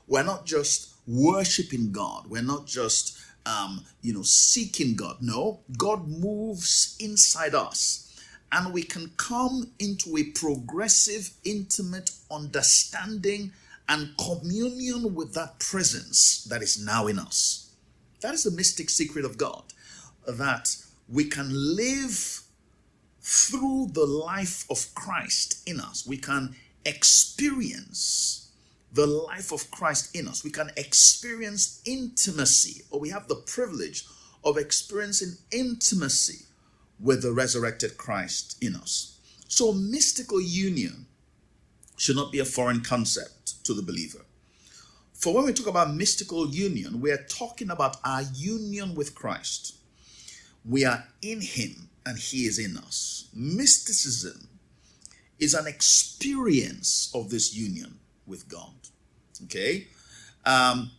We're 0.06 0.24
not 0.24 0.46
just 0.46 0.96
worshiping 1.08 1.94
God, 1.94 2.28
we're 2.28 2.42
not 2.42 2.68
just 2.68 3.18
um, 3.46 3.86
you 4.02 4.14
know, 4.14 4.22
seeking 4.22 4.98
God. 4.98 5.22
No, 5.22 5.62
God 5.78 6.10
moves 6.10 6.98
inside 7.00 7.56
us. 7.56 8.09
And 8.52 8.74
we 8.74 8.84
can 8.84 9.12
come 9.18 9.72
into 9.78 10.18
a 10.18 10.24
progressive, 10.24 11.32
intimate 11.44 12.12
understanding 12.32 13.52
and 13.88 14.16
communion 14.18 15.16
with 15.16 15.34
that 15.34 15.60
presence 15.60 16.44
that 16.46 16.62
is 16.62 16.84
now 16.84 17.08
in 17.08 17.20
us. 17.20 17.72
That 18.22 18.34
is 18.34 18.44
the 18.44 18.52
mystic 18.52 18.90
secret 18.90 19.26
of 19.26 19.38
God. 19.38 19.64
That 20.28 20.76
we 21.08 21.26
can 21.26 21.50
live 21.76 22.42
through 23.22 23.90
the 23.94 24.06
life 24.06 24.66
of 24.70 24.94
Christ 24.96 25.68
in 25.68 25.80
us. 25.80 26.06
We 26.06 26.18
can 26.18 26.56
experience 26.86 28.52
the 28.92 29.06
life 29.06 29.52
of 29.52 29.70
Christ 29.70 30.16
in 30.16 30.28
us. 30.28 30.44
We 30.44 30.50
can 30.50 30.72
experience 30.76 31.82
intimacy, 31.86 32.84
or 32.90 33.00
we 33.00 33.10
have 33.10 33.28
the 33.28 33.36
privilege 33.36 34.06
of 34.44 34.58
experiencing 34.58 35.34
intimacy 35.52 36.46
with 37.00 37.22
the 37.22 37.32
resurrected 37.32 37.98
Christ 37.98 38.58
in 38.62 38.76
us. 38.76 39.20
So, 39.48 39.72
mystical 39.74 40.42
union 40.42 41.08
should 41.98 42.16
not 42.16 42.32
be 42.32 42.40
a 42.40 42.46
foreign 42.46 42.82
concept 42.82 43.64
to 43.66 43.74
the 43.74 43.82
believer. 43.82 44.26
For 45.14 45.34
when 45.34 45.46
we 45.46 45.54
talk 45.54 45.68
about 45.68 45.94
mystical 45.94 46.48
union, 46.48 47.02
we 47.02 47.12
are 47.12 47.26
talking 47.30 47.70
about 47.70 47.98
our 48.06 48.22
union 48.34 48.96
with 48.96 49.16
Christ. 49.16 49.76
We 50.64 50.86
are 50.86 51.04
in 51.22 51.42
Him 51.42 51.90
and 52.06 52.18
He 52.18 52.46
is 52.46 52.58
in 52.58 52.78
us. 52.78 53.28
Mysticism 53.34 54.48
is 55.40 55.54
an 55.54 55.68
experience 55.68 57.12
of 57.14 57.30
this 57.30 57.54
union 57.56 58.00
with 58.28 58.48
God. 58.48 58.72
Okay? 59.46 59.88
Um, 60.46 60.92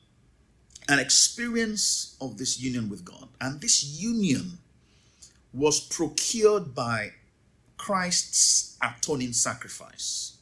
an 0.88 0.98
experience 0.98 2.16
of 2.20 2.36
this 2.36 2.60
union 2.60 2.90
with 2.90 3.04
God. 3.04 3.28
And 3.40 3.60
this 3.60 3.84
union 3.84 4.58
was 5.52 5.80
procured 5.80 6.74
by 6.74 7.12
Christ's 7.76 8.76
atoning 8.82 9.32
sacrifice. 9.32 10.36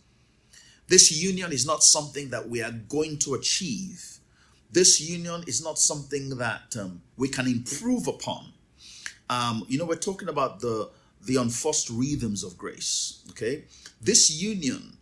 This 0.89 1.11
union 1.11 1.53
is 1.53 1.67
not 1.67 1.83
something 1.83 2.31
that 2.31 2.49
we 2.49 2.63
are 2.63 2.73
going 2.73 3.19
to 3.19 3.35
achieve. 3.35 4.19
This 4.71 5.01
union 5.01 5.45
is 5.47 5.63
not 5.63 5.79
something 5.79 6.37
that 6.39 6.77
um, 6.79 7.03
we 7.17 7.29
can 7.29 7.47
improve 7.47 8.07
upon. 8.07 8.53
Um, 9.31 9.65
you 9.69 9.79
know, 9.79 9.85
we're 9.85 9.97
talking 9.97 10.29
about 10.29 10.61
the 10.61 10.91
the 11.21 11.37
unforced 11.37 11.91
rhythms 11.91 12.45
of 12.45 12.57
grace. 12.57 13.23
Okay, 13.31 13.65
this 14.01 14.31
union 14.31 14.97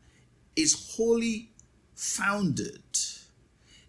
is 0.56 0.94
wholly 0.96 1.50
founded 1.94 2.82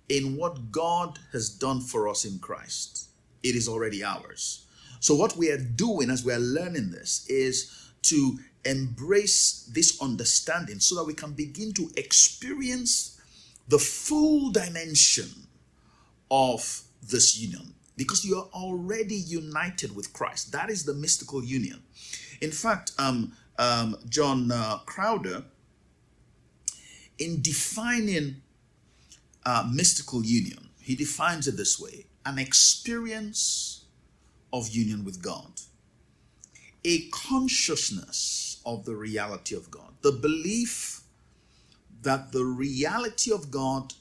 in 0.10 0.38
what 0.38 0.72
God 0.72 1.20
has 1.32 1.50
done 1.50 1.82
for 1.82 2.08
us 2.08 2.26
in 2.26 2.40
Christ. 2.40 3.10
It 3.44 3.56
is 3.56 3.68
already 3.68 4.04
ours. 4.04 4.67
So, 5.00 5.16
what 5.16 5.38
we 5.38 5.52
are 5.52 5.58
doing 5.58 6.10
as 6.10 6.26
we 6.26 6.34
are 6.34 6.40
learning 6.40 6.92
this 6.92 7.26
is 7.30 7.92
to 8.04 8.40
embrace 8.66 9.70
this 9.74 10.02
understanding 10.02 10.80
so 10.80 10.96
that 10.96 11.06
we 11.06 11.14
can 11.14 11.34
begin 11.34 11.74
to 11.74 11.90
experience 11.96 13.20
the 13.68 13.80
full 13.80 14.52
dimension 14.52 15.48
of 16.30 16.82
this 17.02 17.38
union 17.38 17.74
because 17.96 18.24
you 18.24 18.38
are 18.38 18.48
already 18.54 19.16
united 19.16 19.96
with 19.96 20.14
Christ. 20.14 20.52
That 20.52 20.70
is 20.70 20.84
the 20.84 20.94
mystical 20.94 21.44
union. 21.44 21.82
In 22.42 22.52
fact, 22.52 22.92
um, 23.00 23.34
um, 23.58 23.98
John 24.08 24.52
uh, 24.52 24.78
Crowder 24.86 25.44
in 27.18 27.42
defining 27.42 28.42
uh, 29.46 29.68
mystical 29.72 30.24
union, 30.24 30.70
he 30.80 30.96
defines 30.96 31.48
it 31.48 31.58
this 31.58 31.80
way 31.80 32.06
an 32.26 32.38
experience 32.38 33.77
of 34.54 34.70
union 34.70 35.04
with 35.04 35.22
God, 35.22 35.62
a 36.84 37.10
consciousness 37.10 38.62
of 38.66 38.86
the 38.86 38.96
reality 38.96 39.56
of 39.56 39.70
God, 39.72 39.94
the 40.02 40.12
belief 40.12 41.02
that 42.02 42.32
the 42.32 42.46
reality 42.46 43.32
of 43.32 43.52
God 43.52 43.94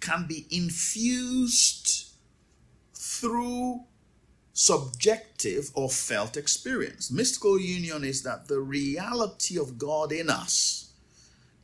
can 0.00 0.26
be 0.26 0.46
infused 0.50 2.08
through 2.94 3.84
subjective 4.52 5.70
or 5.74 5.88
felt 5.90 6.36
experience. 6.36 7.10
Mystical 7.10 7.58
union 7.58 8.04
is 8.04 8.22
that 8.22 8.46
the 8.48 8.60
reality 8.60 9.58
of 9.58 9.78
God 9.78 10.12
in 10.12 10.30
us 10.30 10.92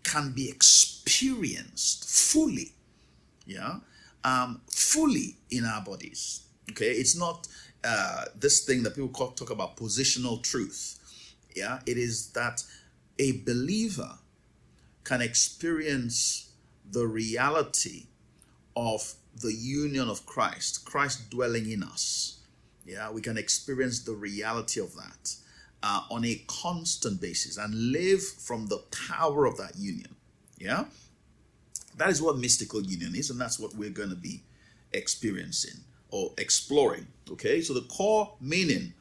can 0.03 0.33
be 0.33 0.49
experienced 0.49 2.09
fully, 2.09 2.73
yeah, 3.47 3.77
um, 4.25 4.61
fully 4.71 5.37
in 5.51 5.65
our 5.65 5.83
bodies. 5.83 6.43
Okay, 6.71 6.91
it's 6.91 7.17
not 7.17 7.47
uh, 7.85 8.27
this 8.39 8.61
thing 8.65 8.83
that 8.83 8.95
people 8.95 9.09
call, 9.09 9.31
talk 9.31 9.51
about 9.51 9.77
positional 9.77 10.43
truth. 10.43 10.99
Yeah, 11.57 11.81
it 11.87 11.97
is 11.97 12.31
that 12.31 12.63
a 13.19 13.43
believer 13.43 14.19
can 15.05 15.21
experience 15.21 16.51
the 16.91 17.07
reality 17.07 18.07
of 18.77 19.15
the 19.35 19.53
union 19.53 20.09
of 20.09 20.27
Christ, 20.27 20.85
Christ 20.85 21.31
dwelling 21.31 21.71
in 21.71 21.83
us. 21.83 22.39
Yeah, 22.85 23.11
we 23.11 23.21
can 23.21 23.37
experience 23.37 24.01
the 24.01 24.15
reality 24.15 24.81
of 24.81 24.95
that 24.97 25.35
uh, 25.83 26.03
on 26.11 26.25
a 26.25 26.43
constant 26.47 27.21
basis 27.21 27.57
and 27.57 27.93
live 27.93 28.23
from 28.23 28.67
the 28.67 28.83
power 29.09 29.47
of 29.47 29.57
that 29.59 29.77
union. 29.77 30.17
Yeah? 30.59 30.85
That 31.97 32.11
is 32.11 32.23
what 32.23 32.39
mystical 32.39 32.83
union 32.83 33.15
is, 33.15 33.31
and 33.31 33.41
that's 33.41 33.59
what 33.59 33.75
we're 33.75 33.91
going 33.91 34.11
to 34.11 34.17
be 34.17 34.43
experiencing 34.93 35.81
or 36.11 36.33
exploring. 36.39 37.07
Okay? 37.31 37.61
So 37.61 37.75
the 37.75 37.83
core 37.83 38.33
meaning 38.41 38.95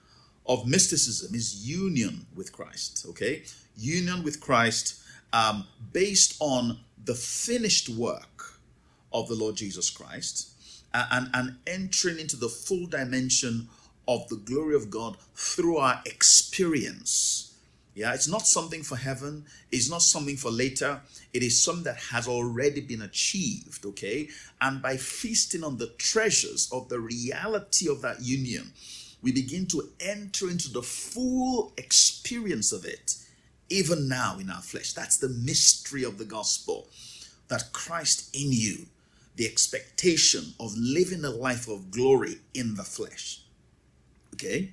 of 0.45 0.67
mysticism 0.67 1.35
is 1.35 1.67
union 1.67 2.25
with 2.35 2.51
Christ. 2.51 3.05
Okay? 3.09 3.43
Union 3.77 4.23
with 4.23 4.39
Christ 4.39 5.01
um, 5.33 5.67
based 5.93 6.35
on 6.39 6.79
the 7.05 7.15
finished 7.15 7.89
work 7.89 8.59
of 9.13 9.27
the 9.27 9.35
Lord 9.35 9.55
Jesus 9.55 9.89
Christ 9.89 10.51
and, 10.93 11.29
and 11.33 11.57
entering 11.67 12.19
into 12.19 12.35
the 12.35 12.49
full 12.49 12.87
dimension 12.87 13.69
of 14.07 14.27
the 14.29 14.37
glory 14.37 14.75
of 14.75 14.89
God 14.89 15.17
through 15.35 15.77
our 15.77 16.01
experience. 16.05 17.48
Yeah, 17.99 18.13
it's 18.13 18.29
not 18.29 18.47
something 18.47 18.81
for 18.81 18.95
heaven, 18.95 19.43
it's 19.73 19.89
not 19.89 20.01
something 20.01 20.37
for 20.37 20.49
later, 20.49 21.01
it 21.33 21.43
is 21.43 21.61
something 21.61 21.83
that 21.83 21.97
has 22.13 22.29
already 22.29 22.79
been 22.79 23.01
achieved, 23.01 23.85
okay? 23.85 24.29
And 24.61 24.81
by 24.81 24.95
feasting 24.95 25.65
on 25.65 25.79
the 25.79 25.87
treasures 25.97 26.69
of 26.71 26.87
the 26.87 27.01
reality 27.01 27.89
of 27.89 28.01
that 28.01 28.21
union, 28.21 28.71
we 29.21 29.33
begin 29.33 29.65
to 29.67 29.89
enter 29.99 30.49
into 30.49 30.71
the 30.71 30.81
full 30.81 31.73
experience 31.75 32.71
of 32.71 32.85
it 32.85 33.15
even 33.69 34.07
now 34.07 34.39
in 34.39 34.49
our 34.49 34.61
flesh. 34.61 34.93
That's 34.93 35.17
the 35.17 35.27
mystery 35.27 36.05
of 36.05 36.17
the 36.17 36.23
gospel 36.23 36.87
that 37.49 37.73
Christ 37.73 38.33
in 38.33 38.53
you, 38.53 38.85
the 39.35 39.45
expectation 39.45 40.53
of 40.57 40.71
living 40.77 41.25
a 41.25 41.31
life 41.31 41.67
of 41.67 41.91
glory 41.91 42.35
in 42.53 42.75
the 42.75 42.83
flesh. 42.83 43.41
Okay? 44.35 44.69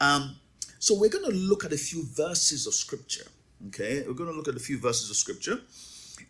Um, 0.00 0.36
so 0.84 0.92
we're 0.92 1.08
going 1.08 1.24
to 1.24 1.34
look 1.34 1.64
at 1.64 1.72
a 1.72 1.78
few 1.78 2.04
verses 2.04 2.66
of 2.66 2.74
scripture. 2.74 3.24
Okay? 3.68 4.04
We're 4.06 4.12
going 4.12 4.30
to 4.30 4.36
look 4.36 4.48
at 4.48 4.54
a 4.54 4.60
few 4.60 4.78
verses 4.78 5.08
of 5.08 5.16
scripture. 5.16 5.60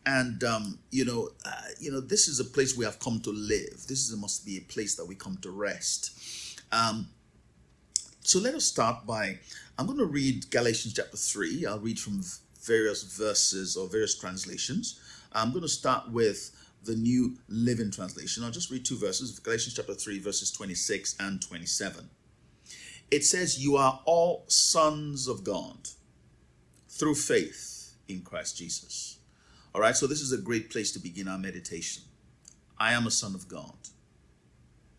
And 0.07 0.45
um, 0.45 0.79
you 0.93 1.05
know, 1.05 1.31
uh, 1.45 1.71
you 1.81 1.91
know, 1.91 1.99
this 1.99 2.29
is 2.29 2.39
a 2.39 2.45
place 2.45 2.77
we 2.77 2.85
have 2.85 3.01
come 3.01 3.19
to 3.23 3.31
live. 3.31 3.85
This 3.89 4.09
is, 4.09 4.17
must 4.17 4.47
be 4.47 4.59
a 4.59 4.61
place 4.61 4.95
that 4.95 5.07
we 5.07 5.17
come 5.17 5.39
to 5.39 5.51
rest. 5.51 6.61
Um, 6.71 7.09
so 8.21 8.39
let 8.39 8.55
us 8.55 8.65
start 8.65 9.05
by 9.05 9.41
I'm 9.77 9.87
going 9.87 9.99
to 9.99 10.05
read 10.05 10.49
Galatians 10.53 10.95
chapter 10.95 11.17
3. 11.17 11.67
I'll 11.67 11.81
read 11.81 11.99
from 11.99 12.23
various 12.63 13.03
verses 13.03 13.77
or 13.77 13.89
various 13.89 14.17
translations. 14.17 15.01
I'm 15.33 15.51
going 15.51 15.63
to 15.63 15.69
start 15.69 16.13
with 16.13 16.53
the 16.85 16.95
New 16.95 17.39
Living 17.49 17.91
Translation. 17.91 18.45
I'll 18.45 18.53
just 18.53 18.71
read 18.71 18.85
two 18.85 18.99
verses 18.99 19.37
Galatians 19.41 19.75
chapter 19.75 19.95
3, 19.95 20.21
verses 20.21 20.53
26 20.53 21.17
and 21.19 21.43
27. 21.43 22.09
It 23.15 23.25
says, 23.25 23.63
You 23.63 23.77
are 23.77 24.01
all 24.07 24.45
sons 24.49 25.29
of 25.29 25.45
God 25.45 25.89
through 26.89 27.15
faith 27.15 27.95
in 28.09 28.23
Christ 28.23 28.59
Jesus. 28.59 29.19
All 29.73 29.81
right, 29.81 29.95
so 29.95 30.09
this 30.09 30.21
is 30.21 30.33
a 30.33 30.39
great 30.39 30.69
place 30.69 30.91
to 30.93 30.99
begin 30.99 31.29
our 31.29 31.39
meditation. 31.39 32.03
I 32.77 32.93
am 32.93 33.07
a 33.07 33.13
son 33.13 33.37
of 33.37 33.47
God 33.47 33.77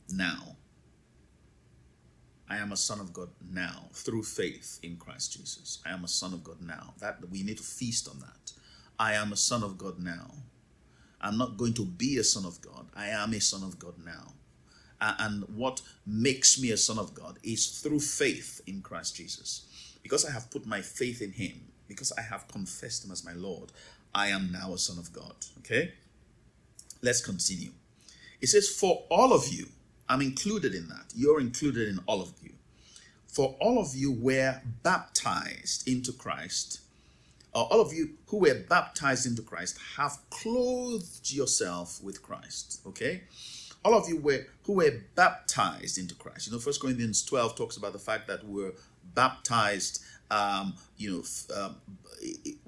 now. 0.09 0.55
I 2.49 2.55
am 2.55 2.71
a 2.71 2.77
son 2.77 3.01
of 3.01 3.11
God 3.11 3.31
now 3.51 3.89
through 3.91 4.23
faith 4.23 4.79
in 4.81 4.95
Christ 4.95 5.33
Jesus. 5.33 5.79
I 5.85 5.89
am 5.89 6.05
a 6.05 6.07
son 6.07 6.33
of 6.33 6.41
God 6.41 6.61
now. 6.61 6.93
That 6.99 7.17
we 7.29 7.43
need 7.43 7.57
to 7.57 7.63
feast 7.63 8.07
on 8.07 8.19
that. 8.21 8.53
I 8.97 9.15
am 9.15 9.33
a 9.33 9.37
son 9.37 9.61
of 9.61 9.77
God 9.77 9.99
now. 9.99 10.31
I'm 11.19 11.37
not 11.37 11.57
going 11.57 11.73
to 11.73 11.85
be 11.85 12.17
a 12.17 12.23
son 12.23 12.45
of 12.45 12.61
God. 12.61 12.87
I 12.95 13.09
am 13.09 13.33
a 13.33 13.41
son 13.41 13.63
of 13.63 13.77
God 13.77 13.95
now. 13.97 14.35
And 15.01 15.43
what 15.55 15.81
makes 16.05 16.59
me 16.59 16.71
a 16.71 16.77
son 16.77 16.97
of 16.97 17.13
God 17.13 17.39
is 17.43 17.79
through 17.79 17.99
faith 17.99 18.61
in 18.65 18.81
Christ 18.81 19.15
Jesus. 19.15 19.65
Because 20.01 20.25
I 20.25 20.31
have 20.31 20.51
put 20.51 20.65
my 20.65 20.81
faith 20.81 21.21
in 21.21 21.31
him, 21.31 21.71
because 21.87 22.11
I 22.17 22.21
have 22.21 22.47
confessed 22.47 23.05
him 23.05 23.11
as 23.11 23.25
my 23.25 23.33
Lord, 23.33 23.71
I 24.13 24.27
am 24.27 24.51
now 24.51 24.73
a 24.73 24.77
son 24.77 24.97
of 24.97 25.11
God. 25.11 25.35
Okay? 25.59 25.93
Let's 27.01 27.21
continue. 27.23 27.71
It 28.41 28.47
says, 28.47 28.69
For 28.69 29.03
all 29.09 29.33
of 29.33 29.47
you, 29.49 29.67
I'm 30.07 30.21
included 30.21 30.73
in 30.73 30.87
that. 30.89 31.13
You're 31.15 31.39
included 31.39 31.87
in 31.89 31.99
all 32.05 32.21
of 32.21 32.33
you. 32.41 32.51
For 33.27 33.57
all 33.59 33.79
of 33.79 33.95
you 33.95 34.11
were 34.11 34.61
baptized 34.81 35.87
into 35.87 36.13
Christ, 36.13 36.79
or 37.53 37.63
all 37.63 37.81
of 37.81 37.93
you 37.93 38.11
who 38.27 38.37
were 38.37 38.63
baptized 38.69 39.25
into 39.25 39.41
Christ 39.41 39.77
have 39.97 40.17
clothed 40.29 41.33
yourself 41.33 42.01
with 42.01 42.21
Christ. 42.21 42.79
Okay? 42.85 43.23
All 43.85 43.93
of 43.93 44.09
you 44.09 44.17
were 44.17 44.47
who 44.63 44.73
were 44.73 44.91
baptized 45.15 45.97
into 45.97 46.15
Christ. 46.15 46.47
You 46.47 46.53
know, 46.53 46.59
First 46.59 46.81
Corinthians 46.81 47.23
12 47.23 47.55
talks 47.55 47.77
about 47.77 47.93
the 47.93 47.99
fact 47.99 48.27
that 48.27 48.45
we're 48.45 48.73
baptized 49.13 50.03
um, 50.31 50.73
you 50.97 51.11
know, 51.11 51.55
um, 51.55 51.75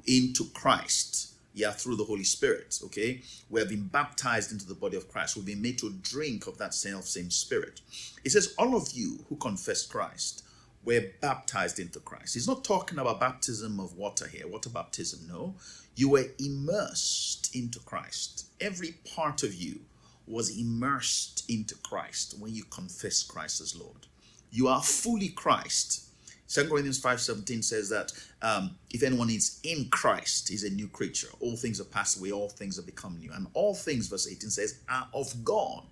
into 0.06 0.46
Christ 0.54 1.34
yeah, 1.58 1.72
through 1.72 1.96
the 1.96 2.04
Holy 2.04 2.24
Spirit, 2.24 2.80
okay? 2.84 3.22
We 3.50 3.60
have 3.60 3.70
been 3.70 3.88
baptized 3.88 4.52
into 4.52 4.68
the 4.68 4.76
body 4.76 4.96
of 4.96 5.10
Christ. 5.10 5.36
We've 5.36 5.46
been 5.46 5.62
made 5.62 5.80
to 5.80 5.92
drink 6.04 6.46
of 6.46 6.60
that 6.60 6.76
self 6.76 7.06
same 7.06 7.32
Spirit. 7.32 7.82
It 8.24 8.30
says, 8.30 8.54
all 8.60 8.76
of 8.76 8.92
you 8.94 9.26
who 9.28 9.38
confess 9.38 9.84
Christ 9.84 10.44
were 10.86 11.02
baptized 11.20 11.80
into 11.80 12.00
Christ. 12.00 12.36
He's 12.36 12.48
not 12.48 12.64
talking 12.64 13.00
about 13.00 13.20
baptism 13.20 13.80
of 13.80 13.98
water 13.98 14.28
here, 14.28 14.48
water 14.48 14.70
baptism, 14.70 15.28
no. 15.28 15.56
You 15.96 16.10
were 16.10 16.26
immersed 16.38 17.56
into 17.56 17.80
Christ. 17.80 18.46
Every 18.62 18.92
part 19.16 19.42
of 19.42 19.56
you 19.56 19.80
was 20.28 20.58
immersed 20.58 21.50
into 21.50 21.76
Christ 21.76 22.36
when 22.40 22.54
you 22.54 22.64
confess 22.66 23.24
Christ 23.24 23.62
as 23.62 23.76
Lord. 23.76 24.08
You 24.52 24.68
are 24.68 24.82
fully 24.82 25.30
Christ 25.30 26.08
2 26.50 26.70
Corinthians 26.70 27.02
5.17 27.02 27.64
says 27.64 27.90
that 27.90 28.14
um, 28.42 28.76
if 28.90 29.04
anyone 29.04 29.30
is 29.30 29.60
in 29.64 29.90
Christ, 29.90 30.48
he's 30.48 30.64
a 30.64 30.70
new 30.70 30.88
creature. 30.88 31.28
All 31.42 31.58
things 31.58 31.82
are 31.82 31.86
passed 31.86 32.20
away, 32.20 32.32
all 32.32 32.50
things 32.50 32.78
have 32.78 32.86
become 32.86 33.18
new. 33.20 33.32
And 33.34 33.48
all 33.54 33.76
things, 33.76 34.08
verse 34.08 34.28
18 34.30 34.50
says, 34.50 34.80
are 34.90 35.08
of 35.14 35.44
God. 35.44 35.84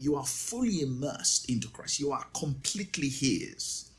You 0.00 0.16
are 0.16 0.24
fully 0.24 0.80
immersed 0.80 1.50
into 1.50 1.68
Christ. 1.68 2.00
You 2.00 2.10
are 2.12 2.24
completely 2.34 3.08
his. 3.08 3.90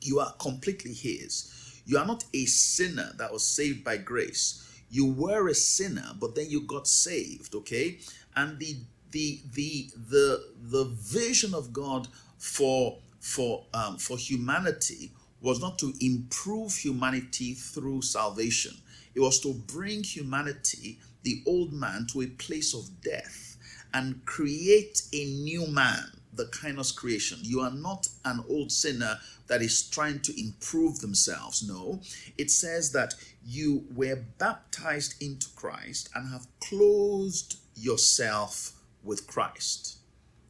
You 0.00 0.20
are 0.20 0.32
completely 0.38 0.94
his. 0.94 1.82
You 1.84 1.98
are 1.98 2.06
not 2.06 2.24
a 2.32 2.44
sinner 2.44 3.10
that 3.18 3.32
was 3.32 3.44
saved 3.44 3.82
by 3.82 3.96
grace. 3.96 4.64
You 4.90 5.12
were 5.12 5.48
a 5.48 5.54
sinner, 5.54 6.12
but 6.20 6.36
then 6.36 6.48
you 6.48 6.62
got 6.62 6.86
saved, 6.86 7.54
okay? 7.56 7.98
And 8.40 8.58
the 8.58 8.76
the 9.10 9.40
the 9.54 9.90
the 10.08 10.44
the 10.62 10.84
vision 10.84 11.54
of 11.54 11.72
God 11.72 12.08
for 12.38 12.98
for 13.20 13.66
um, 13.74 13.98
for 13.98 14.16
humanity 14.16 15.12
was 15.40 15.60
not 15.60 15.78
to 15.78 15.92
improve 16.00 16.74
humanity 16.74 17.54
through 17.54 18.02
salvation. 18.02 18.76
It 19.14 19.20
was 19.20 19.40
to 19.40 19.52
bring 19.54 20.02
humanity, 20.02 20.98
the 21.22 21.42
old 21.46 21.72
man, 21.72 22.06
to 22.12 22.22
a 22.22 22.26
place 22.26 22.74
of 22.74 23.02
death 23.02 23.56
and 23.92 24.24
create 24.24 25.02
a 25.12 25.24
new 25.24 25.66
man, 25.66 26.04
the 26.32 26.44
kainos 26.46 26.94
creation. 26.94 27.38
You 27.42 27.60
are 27.60 27.72
not 27.72 28.08
an 28.24 28.44
old 28.48 28.70
sinner 28.70 29.18
that 29.48 29.62
is 29.62 29.82
trying 29.82 30.20
to 30.20 30.40
improve 30.40 31.00
themselves. 31.00 31.66
No, 31.66 32.00
it 32.38 32.50
says 32.50 32.92
that 32.92 33.14
you 33.44 33.84
were 33.94 34.24
baptized 34.38 35.20
into 35.20 35.48
Christ 35.56 36.08
and 36.14 36.30
have 36.30 36.46
clothed 36.60 37.56
yourself 37.80 38.72
with 39.02 39.26
Christ. 39.26 39.98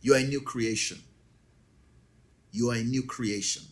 You 0.02 0.14
are 0.14 0.18
a 0.18 0.24
new 0.24 0.40
creation. 0.40 0.98
You 2.52 2.70
are 2.70 2.76
a 2.76 2.82
new 2.82 3.02
creation. 3.02 3.62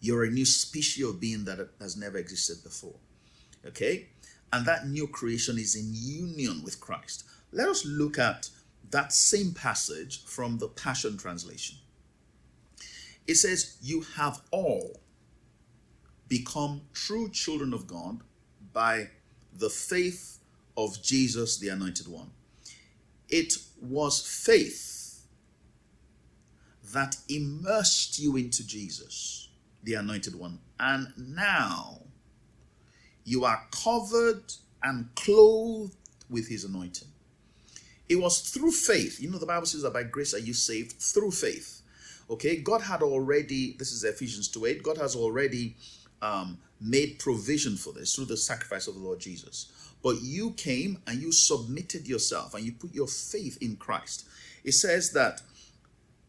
You're 0.00 0.24
a 0.24 0.30
new 0.30 0.44
species 0.44 1.04
of 1.04 1.20
being 1.20 1.44
that 1.44 1.68
has 1.80 1.96
never 1.96 2.18
existed 2.18 2.62
before. 2.62 2.96
Okay? 3.66 4.08
And 4.52 4.66
that 4.66 4.86
new 4.86 5.06
creation 5.06 5.58
is 5.58 5.74
in 5.74 5.90
union 5.92 6.62
with 6.64 6.80
Christ. 6.80 7.24
Let 7.52 7.68
us 7.68 7.84
look 7.84 8.18
at 8.18 8.50
that 8.90 9.12
same 9.12 9.52
passage 9.52 10.24
from 10.24 10.58
the 10.58 10.68
Passion 10.68 11.16
Translation. 11.16 11.78
It 13.26 13.34
says, 13.36 13.76
You 13.82 14.02
have 14.16 14.40
all 14.50 15.00
become 16.28 16.82
true 16.92 17.28
children 17.30 17.72
of 17.72 17.86
God 17.86 18.20
by 18.72 19.10
the 19.52 19.70
faith 19.70 20.38
of 20.76 21.02
Jesus, 21.02 21.58
the 21.58 21.68
Anointed 21.68 22.08
One. 22.08 22.30
It 23.28 23.54
was 23.80 24.20
faith 24.20 25.26
that 26.92 27.16
immersed 27.28 28.18
you 28.18 28.36
into 28.36 28.66
Jesus, 28.66 29.48
the 29.82 29.94
Anointed 29.94 30.34
One. 30.34 30.60
And 30.78 31.08
now 31.16 32.00
you 33.24 33.44
are 33.44 33.66
covered 33.70 34.52
and 34.82 35.12
clothed 35.16 35.96
with 36.30 36.48
His 36.48 36.64
anointing. 36.64 37.08
It 38.08 38.16
was 38.16 38.40
through 38.40 38.70
faith. 38.70 39.20
You 39.20 39.30
know, 39.30 39.38
the 39.38 39.46
Bible 39.46 39.66
says 39.66 39.82
that 39.82 39.92
by 39.92 40.04
grace 40.04 40.32
are 40.32 40.38
you 40.38 40.54
saved 40.54 40.92
through 40.92 41.32
faith. 41.32 41.82
Okay, 42.30 42.56
God 42.56 42.82
had 42.82 43.02
already, 43.02 43.76
this 43.78 43.92
is 43.92 44.04
Ephesians 44.04 44.48
2 44.48 44.66
8, 44.66 44.82
God 44.82 44.98
has 44.98 45.16
already 45.16 45.76
um, 46.22 46.58
made 46.80 47.18
provision 47.18 47.76
for 47.76 47.92
this 47.92 48.14
through 48.14 48.24
the 48.26 48.36
sacrifice 48.36 48.86
of 48.86 48.94
the 48.94 49.00
Lord 49.00 49.20
Jesus. 49.20 49.72
But 50.06 50.22
you 50.22 50.52
came 50.52 51.02
and 51.08 51.20
you 51.20 51.32
submitted 51.32 52.06
yourself 52.06 52.54
and 52.54 52.64
you 52.64 52.70
put 52.70 52.94
your 52.94 53.08
faith 53.08 53.58
in 53.60 53.74
Christ. 53.74 54.24
It 54.62 54.74
says 54.74 55.10
that 55.14 55.42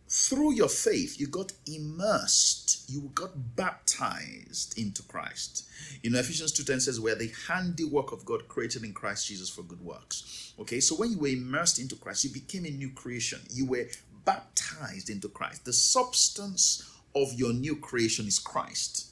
through 0.10 0.54
your 0.54 0.68
faith, 0.68 1.20
you 1.20 1.28
got 1.28 1.52
immersed, 1.68 2.90
you 2.90 3.12
got 3.14 3.56
baptized 3.56 4.80
into 4.80 5.04
Christ. 5.04 5.70
You 6.02 6.10
know, 6.10 6.18
Ephesians 6.18 6.60
2.10 6.60 6.82
says, 6.82 7.00
we're 7.00 7.14
the 7.14 7.32
handiwork 7.48 8.12
of 8.12 8.26
God 8.26 8.48
created 8.48 8.84
in 8.84 8.94
Christ 8.94 9.28
Jesus 9.28 9.48
for 9.48 9.62
good 9.62 9.82
works. 9.82 10.54
Okay, 10.60 10.80
so 10.80 10.96
when 10.96 11.12
you 11.12 11.20
were 11.20 11.28
immersed 11.28 11.78
into 11.78 11.96
Christ, 11.98 12.24
you 12.24 12.32
became 12.32 12.66
a 12.66 12.72
new 12.72 12.90
creation. 12.90 13.42
You 13.54 13.68
were 13.68 13.86
baptized 14.26 15.12
into 15.12 15.30
Christ. 15.30 15.66
The 15.66 15.74
substance 15.74 16.84
of 17.14 17.32
your 17.34 17.54
new 17.54 17.76
creation 17.76 18.26
is 18.26 18.40
Christ. 18.40 19.12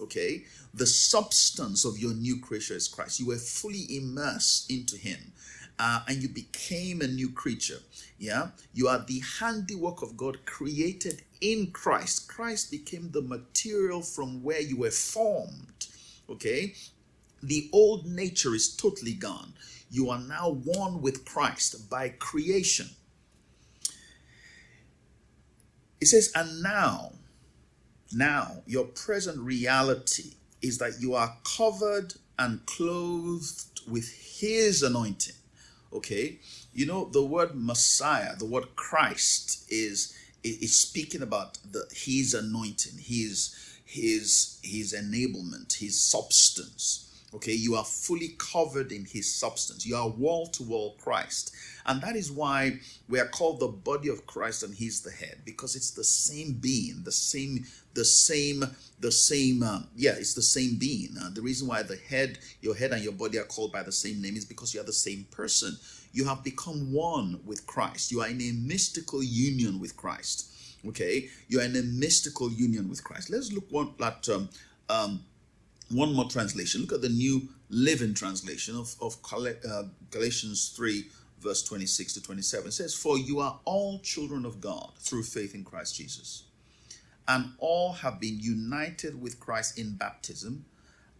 Okay, 0.00 0.44
the 0.74 0.86
substance 0.86 1.84
of 1.84 1.98
your 1.98 2.14
new 2.14 2.40
creature 2.40 2.74
is 2.74 2.88
Christ. 2.88 3.20
You 3.20 3.26
were 3.26 3.36
fully 3.36 3.96
immersed 3.96 4.70
into 4.70 4.96
Him 4.96 5.32
uh, 5.78 6.00
and 6.08 6.22
you 6.22 6.28
became 6.28 7.00
a 7.00 7.06
new 7.06 7.30
creature. 7.30 7.78
Yeah, 8.18 8.48
you 8.72 8.88
are 8.88 9.04
the 9.04 9.22
handiwork 9.40 10.02
of 10.02 10.16
God 10.16 10.44
created 10.46 11.22
in 11.40 11.70
Christ. 11.70 12.28
Christ 12.28 12.70
became 12.70 13.10
the 13.10 13.22
material 13.22 14.02
from 14.02 14.42
where 14.42 14.60
you 14.60 14.78
were 14.78 14.90
formed. 14.90 15.86
Okay, 16.30 16.74
the 17.42 17.68
old 17.72 18.06
nature 18.06 18.54
is 18.54 18.74
totally 18.74 19.12
gone. 19.12 19.52
You 19.90 20.10
are 20.10 20.18
now 20.18 20.50
one 20.64 21.02
with 21.02 21.24
Christ 21.24 21.88
by 21.88 22.08
creation. 22.08 22.88
It 26.00 26.06
says, 26.06 26.30
and 26.34 26.62
now, 26.62 27.12
now 28.12 28.62
your 28.66 28.84
present 28.84 29.38
reality 29.38 30.34
is 30.62 30.78
that 30.78 31.00
you 31.00 31.14
are 31.14 31.36
covered 31.44 32.14
and 32.38 32.64
clothed 32.66 33.80
with 33.88 34.10
his 34.38 34.82
anointing. 34.82 35.34
Okay? 35.92 36.38
You 36.74 36.86
know, 36.86 37.06
the 37.06 37.24
word 37.24 37.52
Messiah, 37.54 38.36
the 38.36 38.44
word 38.44 38.76
Christ 38.76 39.64
is 39.70 40.14
is 40.44 40.76
speaking 40.76 41.22
about 41.22 41.58
the 41.72 41.86
his 41.92 42.34
anointing, 42.34 42.98
his 42.98 43.54
his 43.84 44.58
his 44.62 44.92
enablement, 44.92 45.78
his 45.78 45.98
substance. 46.00 47.05
Okay, 47.36 47.52
you 47.52 47.74
are 47.74 47.84
fully 47.84 48.30
covered 48.38 48.92
in 48.92 49.04
his 49.04 49.32
substance. 49.32 49.84
You 49.84 49.94
are 49.96 50.08
wall 50.08 50.46
to 50.46 50.62
wall 50.62 50.96
Christ. 50.98 51.54
And 51.84 52.00
that 52.00 52.16
is 52.16 52.32
why 52.32 52.78
we 53.10 53.20
are 53.20 53.28
called 53.28 53.60
the 53.60 53.68
body 53.68 54.08
of 54.08 54.26
Christ 54.26 54.62
and 54.62 54.74
he's 54.74 55.02
the 55.02 55.10
head 55.10 55.42
because 55.44 55.76
it's 55.76 55.90
the 55.90 56.02
same 56.02 56.54
being, 56.54 57.02
the 57.04 57.12
same 57.12 57.66
the 57.92 58.06
same 58.06 58.64
the 59.00 59.12
same 59.12 59.62
um, 59.62 59.86
yeah, 59.94 60.12
it's 60.12 60.32
the 60.32 60.40
same 60.40 60.78
being. 60.78 61.14
Uh, 61.20 61.28
the 61.28 61.42
reason 61.42 61.68
why 61.68 61.82
the 61.82 61.96
head, 62.08 62.38
your 62.62 62.74
head 62.74 62.92
and 62.92 63.04
your 63.04 63.12
body 63.12 63.38
are 63.38 63.44
called 63.44 63.70
by 63.70 63.82
the 63.82 63.92
same 63.92 64.22
name 64.22 64.36
is 64.36 64.46
because 64.46 64.72
you 64.72 64.80
are 64.80 64.84
the 64.84 64.92
same 64.92 65.26
person. 65.30 65.76
You 66.12 66.24
have 66.24 66.42
become 66.42 66.90
one 66.90 67.40
with 67.44 67.66
Christ. 67.66 68.10
You 68.10 68.22
are 68.22 68.28
in 68.28 68.40
a 68.40 68.52
mystical 68.52 69.22
union 69.22 69.78
with 69.78 69.94
Christ. 69.94 70.50
Okay, 70.88 71.28
you 71.48 71.60
are 71.60 71.64
in 71.64 71.76
a 71.76 71.82
mystical 71.82 72.50
union 72.50 72.88
with 72.88 73.04
Christ. 73.04 73.28
Let's 73.28 73.52
look 73.52 73.70
one 73.70 73.92
at 74.00 74.26
um, 74.30 74.48
um, 74.88 75.20
one 75.90 76.14
more 76.14 76.28
translation. 76.28 76.82
Look 76.82 76.92
at 76.92 77.02
the 77.02 77.08
New 77.08 77.48
Living 77.68 78.14
Translation 78.14 78.76
of, 78.76 78.94
of 79.00 79.16
uh, 79.32 79.84
Galatians 80.10 80.72
3, 80.76 81.04
verse 81.40 81.62
26 81.62 82.14
to 82.14 82.22
27. 82.22 82.68
It 82.68 82.72
says, 82.72 82.94
For 82.94 83.18
you 83.18 83.40
are 83.40 83.60
all 83.64 84.00
children 84.00 84.44
of 84.44 84.60
God 84.60 84.92
through 84.98 85.24
faith 85.24 85.54
in 85.54 85.64
Christ 85.64 85.96
Jesus, 85.96 86.44
and 87.28 87.52
all 87.58 87.92
have 87.92 88.20
been 88.20 88.38
united 88.40 89.20
with 89.20 89.40
Christ 89.40 89.78
in 89.78 89.94
baptism, 89.94 90.64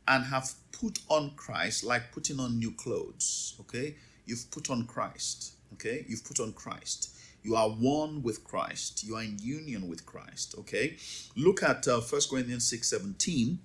and 0.08 0.24
have 0.24 0.52
put 0.72 1.00
on 1.08 1.32
Christ 1.36 1.84
like 1.84 2.12
putting 2.12 2.38
on 2.40 2.58
new 2.58 2.72
clothes. 2.72 3.54
Okay? 3.60 3.96
You've 4.24 4.50
put 4.50 4.70
on 4.70 4.86
Christ. 4.86 5.52
Okay? 5.74 6.04
You've 6.08 6.24
put 6.24 6.40
on 6.40 6.52
Christ. 6.52 7.10
You 7.42 7.54
are 7.54 7.68
one 7.68 8.22
with 8.22 8.42
Christ. 8.42 9.04
You 9.04 9.16
are 9.16 9.22
in 9.22 9.38
union 9.40 9.88
with 9.88 10.04
Christ. 10.04 10.54
Okay? 10.58 10.96
Look 11.36 11.62
at 11.62 11.86
uh, 11.86 12.00
1 12.00 12.20
Corinthians 12.30 12.68
6 12.68 12.88
17 12.88 13.58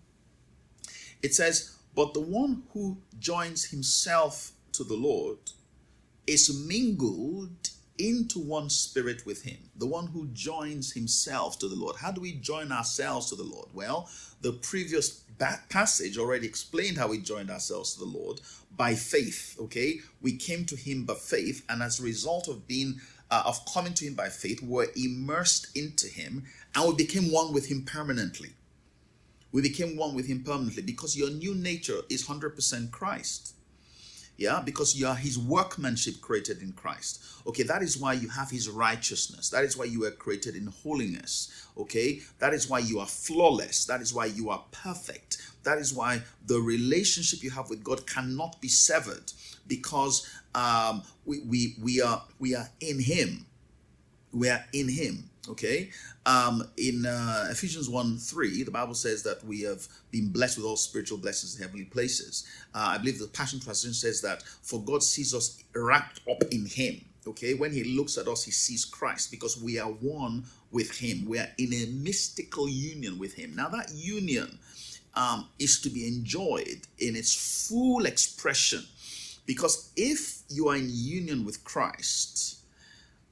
it 1.23 1.33
says, 1.35 1.77
But 1.95 2.13
the 2.13 2.21
one 2.21 2.63
who 2.73 2.97
joins 3.19 3.65
himself 3.65 4.51
to 4.73 4.83
the 4.83 4.95
Lord 4.95 5.37
is 6.27 6.65
mingled 6.65 7.69
into 7.97 8.39
one 8.39 8.69
spirit 8.69 9.25
with 9.25 9.43
him. 9.43 9.57
The 9.75 9.85
one 9.85 10.07
who 10.07 10.27
joins 10.27 10.93
himself 10.93 11.59
to 11.59 11.67
the 11.67 11.75
Lord. 11.75 11.97
How 11.97 12.11
do 12.11 12.21
we 12.21 12.33
join 12.33 12.71
ourselves 12.71 13.29
to 13.29 13.35
the 13.35 13.43
Lord? 13.43 13.69
Well, 13.73 14.09
the 14.41 14.53
previous 14.53 15.23
passage 15.69 16.17
already 16.17 16.47
explained 16.47 16.97
how 16.97 17.07
we 17.07 17.19
joined 17.19 17.51
ourselves 17.51 17.93
to 17.93 17.99
the 17.99 18.17
Lord 18.17 18.41
by 18.75 18.95
faith. 18.95 19.55
Okay, 19.59 19.99
we 20.21 20.35
came 20.35 20.65
to 20.65 20.75
Him 20.75 21.05
by 21.05 21.15
faith, 21.15 21.63
and 21.69 21.81
as 21.83 21.99
a 21.99 22.03
result 22.03 22.47
of 22.47 22.67
being 22.67 22.99
uh, 23.29 23.43
of 23.45 23.59
coming 23.71 23.93
to 23.95 24.05
Him 24.05 24.13
by 24.13 24.29
faith, 24.29 24.61
we 24.61 24.69
were 24.69 24.87
immersed 24.95 25.75
into 25.75 26.07
Him, 26.07 26.43
and 26.75 26.89
we 26.89 26.95
became 26.95 27.31
one 27.31 27.53
with 27.53 27.67
Him 27.67 27.83
permanently. 27.83 28.53
We 29.51 29.61
became 29.61 29.97
one 29.97 30.15
with 30.15 30.27
him 30.27 30.43
permanently 30.43 30.83
because 30.83 31.17
your 31.17 31.29
new 31.29 31.55
nature 31.55 32.01
is 32.09 32.27
100% 32.27 32.91
Christ. 32.91 33.55
Yeah, 34.37 34.59
because 34.59 34.95
you 34.95 35.05
are 35.05 35.15
his 35.15 35.37
workmanship 35.37 36.19
created 36.19 36.63
in 36.63 36.71
Christ. 36.71 37.23
Okay, 37.45 37.61
that 37.63 37.83
is 37.83 37.97
why 37.99 38.13
you 38.13 38.27
have 38.29 38.49
his 38.49 38.67
righteousness. 38.69 39.49
That 39.49 39.63
is 39.63 39.77
why 39.77 39.85
you 39.85 39.99
were 39.99 40.11
created 40.11 40.55
in 40.55 40.65
holiness. 40.67 41.67
Okay, 41.77 42.21
that 42.39 42.51
is 42.51 42.67
why 42.67 42.79
you 42.79 42.99
are 42.99 43.05
flawless. 43.05 43.85
That 43.85 44.01
is 44.01 44.15
why 44.15 44.25
you 44.25 44.49
are 44.49 44.63
perfect. 44.71 45.37
That 45.63 45.77
is 45.77 45.93
why 45.93 46.23
the 46.47 46.59
relationship 46.59 47.43
you 47.43 47.51
have 47.51 47.69
with 47.69 47.83
God 47.83 48.07
cannot 48.07 48.59
be 48.61 48.67
severed 48.67 49.31
because 49.67 50.27
um, 50.55 51.03
we, 51.23 51.41
we, 51.41 51.75
we, 51.79 52.01
are, 52.01 52.23
we 52.39 52.55
are 52.55 52.69
in 52.79 52.99
him. 52.99 53.45
We 54.33 54.49
are 54.49 54.63
in 54.73 54.89
him. 54.89 55.29
Okay. 55.49 55.89
Um, 56.25 56.63
in 56.77 57.05
uh, 57.05 57.47
Ephesians 57.49 57.89
1 57.89 58.17
3, 58.17 58.63
the 58.63 58.71
Bible 58.71 58.93
says 58.93 59.23
that 59.23 59.43
we 59.43 59.61
have 59.61 59.87
been 60.11 60.29
blessed 60.29 60.57
with 60.57 60.67
all 60.67 60.77
spiritual 60.77 61.17
blessings 61.17 61.55
in 61.55 61.63
heavenly 61.63 61.85
places. 61.85 62.47
Uh, 62.75 62.93
I 62.95 62.97
believe 62.99 63.17
the 63.17 63.27
Passion 63.27 63.59
Translation 63.59 63.93
says 63.93 64.21
that 64.21 64.43
for 64.43 64.81
God 64.81 65.01
sees 65.01 65.33
us 65.33 65.63
wrapped 65.73 66.21
up 66.29 66.43
in 66.51 66.67
Him. 66.67 67.01
Okay. 67.25 67.55
When 67.55 67.73
He 67.73 67.83
looks 67.83 68.17
at 68.17 68.27
us, 68.27 68.43
He 68.43 68.51
sees 68.51 68.85
Christ 68.85 69.31
because 69.31 69.61
we 69.61 69.79
are 69.79 69.89
one 69.89 70.45
with 70.71 70.99
Him. 70.99 71.25
We 71.25 71.39
are 71.39 71.49
in 71.57 71.73
a 71.73 71.87
mystical 71.87 72.69
union 72.69 73.17
with 73.17 73.33
Him. 73.33 73.55
Now, 73.55 73.69
that 73.69 73.91
union 73.93 74.59
um, 75.15 75.47
is 75.59 75.81
to 75.81 75.89
be 75.89 76.07
enjoyed 76.07 76.81
in 76.99 77.15
its 77.15 77.67
full 77.67 78.05
expression 78.05 78.83
because 79.45 79.91
if 79.95 80.43
you 80.49 80.69
are 80.69 80.75
in 80.75 80.87
union 80.89 81.45
with 81.45 81.63
Christ, 81.63 82.60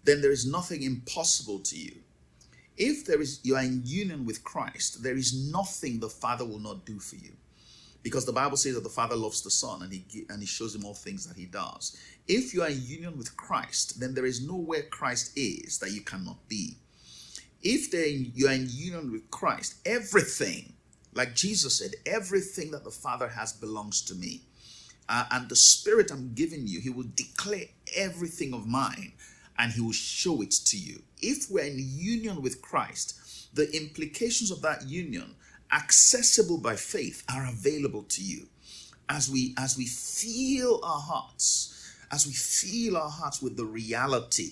then 0.04 0.22
there 0.22 0.32
is 0.32 0.46
nothing 0.46 0.84
impossible 0.84 1.60
to 1.60 1.78
you. 1.78 1.96
If 2.78 3.06
there 3.06 3.22
is 3.22 3.42
you 3.44 3.56
are 3.56 3.64
in 3.64 3.82
union 3.86 4.26
with 4.26 4.44
Christ, 4.44 5.04
there 5.04 5.18
is 5.18 5.52
nothing 5.52 6.00
the 6.00 6.10
Father 6.10 6.46
will 6.46 6.60
not 6.60 6.86
do 6.86 7.00
for 7.00 7.16
you. 7.16 7.34
Because 8.02 8.26
the 8.26 8.32
Bible 8.32 8.56
says 8.56 8.76
that 8.76 8.84
the 8.84 8.90
Father 8.90 9.18
loves 9.18 9.42
the 9.42 9.52
Son 9.52 9.84
and 9.84 9.92
he 9.92 10.26
and 10.30 10.40
he 10.40 10.48
shows 10.48 10.74
him 10.74 10.86
all 10.86 10.94
things 10.94 11.28
that 11.28 11.36
he 11.36 11.46
does. 11.46 11.98
If 12.28 12.54
you 12.54 12.62
are 12.62 12.70
in 12.70 12.82
union 12.82 13.18
with 13.18 13.36
Christ, 13.36 14.00
then 14.00 14.14
there 14.14 14.26
is 14.26 14.46
nowhere 14.46 14.84
Christ 14.84 15.34
is 15.36 15.80
that 15.80 15.92
you 15.92 16.02
cannot 16.02 16.48
be. 16.48 16.78
If 17.62 17.94
you 17.94 18.48
are 18.48 18.54
in 18.54 18.68
union 18.70 19.12
with 19.12 19.30
Christ, 19.30 19.76
everything, 19.86 20.74
like 21.14 21.36
Jesus 21.36 21.80
said, 21.80 21.92
everything 22.06 22.72
that 22.72 22.86
the 22.86 22.92
Father 22.92 23.28
has 23.28 23.52
belongs 23.52 24.02
to 24.04 24.16
me. 24.16 24.44
Uh, 25.10 25.26
and 25.32 25.50
the 25.50 25.56
Spirit 25.56 26.12
I'm 26.12 26.34
giving 26.36 26.68
you, 26.68 26.80
He 26.80 26.90
will 26.90 27.10
declare 27.16 27.66
everything 27.98 28.54
of 28.54 28.66
mine 28.66 29.14
and 29.60 29.74
he 29.74 29.82
will 29.82 29.92
show 29.92 30.42
it 30.42 30.52
to 30.52 30.78
you. 30.78 31.04
If 31.22 31.52
we're 31.52 31.66
in 31.66 31.78
union 31.78 32.42
with 32.42 32.62
Christ, 32.62 33.54
the 33.54 33.70
implications 33.76 34.52
of 34.52 34.62
that 34.62 34.88
union, 34.88 35.36
accessible 35.72 36.58
by 36.58 36.78
faith, 36.78 37.24
are 37.32 37.46
available 37.46 38.04
to 38.04 38.24
you. 38.24 38.48
As 39.10 39.30
we 39.30 39.54
as 39.58 39.78
we 39.78 39.86
feel 39.86 40.80
our 40.84 41.00
hearts, 41.00 41.94
as 42.12 42.26
we 42.26 42.34
feel 42.34 42.96
our 42.96 43.10
hearts 43.10 43.42
with 43.42 43.58
the 43.58 43.66
reality, 43.66 44.52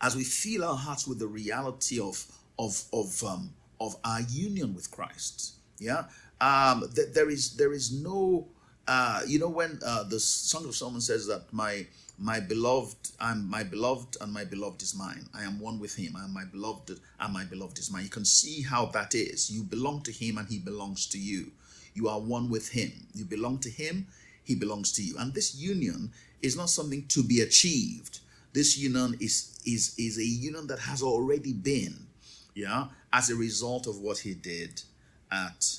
as 0.00 0.14
we 0.14 0.24
feel 0.24 0.64
our 0.64 0.76
hearts 0.76 1.06
with 1.06 1.18
the 1.18 1.26
reality 1.28 1.98
of 1.98 2.26
of 2.58 2.84
of 2.92 3.22
um, 3.24 3.54
of 3.80 3.96
our 4.04 4.20
union 4.22 4.74
with 4.74 4.90
Christ. 4.90 5.54
Yeah, 5.78 6.04
um, 6.40 6.90
th- 6.94 7.14
there 7.14 7.30
is 7.30 7.54
there 7.56 7.72
is 7.72 7.92
no, 7.92 8.48
uh, 8.88 9.22
you 9.26 9.38
know, 9.38 9.48
when 9.48 9.78
uh, 9.84 10.04
the 10.04 10.18
Song 10.18 10.64
of 10.66 10.74
Solomon 10.74 11.00
says 11.00 11.26
that 11.28 11.52
my 11.52 11.86
my 12.18 12.40
beloved 12.40 13.10
i'm 13.20 13.48
my 13.48 13.62
beloved 13.62 14.16
and 14.20 14.32
my 14.32 14.44
beloved 14.44 14.82
is 14.82 14.94
mine. 14.94 15.28
I 15.34 15.42
am 15.42 15.60
one 15.60 15.78
with 15.78 15.96
him. 15.96 16.16
I 16.16 16.24
am 16.24 16.32
my 16.32 16.44
beloved 16.44 16.98
and 17.20 17.32
my 17.32 17.44
beloved 17.44 17.78
is 17.78 17.90
mine. 17.90 18.04
You 18.04 18.10
can 18.10 18.24
see 18.24 18.62
how 18.62 18.86
that 18.86 19.14
is. 19.14 19.50
You 19.50 19.62
belong 19.62 20.02
to 20.02 20.12
him 20.12 20.38
and 20.38 20.48
he 20.48 20.58
belongs 20.58 21.06
to 21.08 21.18
you. 21.18 21.52
You 21.94 22.08
are 22.08 22.20
one 22.20 22.48
with 22.50 22.70
him. 22.70 22.92
You 23.14 23.24
belong 23.24 23.58
to 23.60 23.70
him 23.70 24.06
he 24.42 24.54
belongs 24.54 24.92
to 24.92 25.02
you. 25.02 25.16
And 25.18 25.34
this 25.34 25.56
union 25.56 26.12
is 26.40 26.56
not 26.56 26.70
something 26.70 27.06
to 27.08 27.22
be 27.22 27.40
achieved. 27.40 28.20
This 28.52 28.78
union 28.78 29.16
is 29.20 29.58
is 29.66 29.94
is 29.98 30.18
a 30.18 30.24
union 30.24 30.66
that 30.68 30.78
has 30.78 31.02
already 31.02 31.52
been 31.52 32.06
yeah 32.54 32.86
as 33.12 33.28
a 33.28 33.34
result 33.34 33.86
of 33.86 33.98
what 33.98 34.18
he 34.18 34.34
did 34.34 34.82
at 35.30 35.78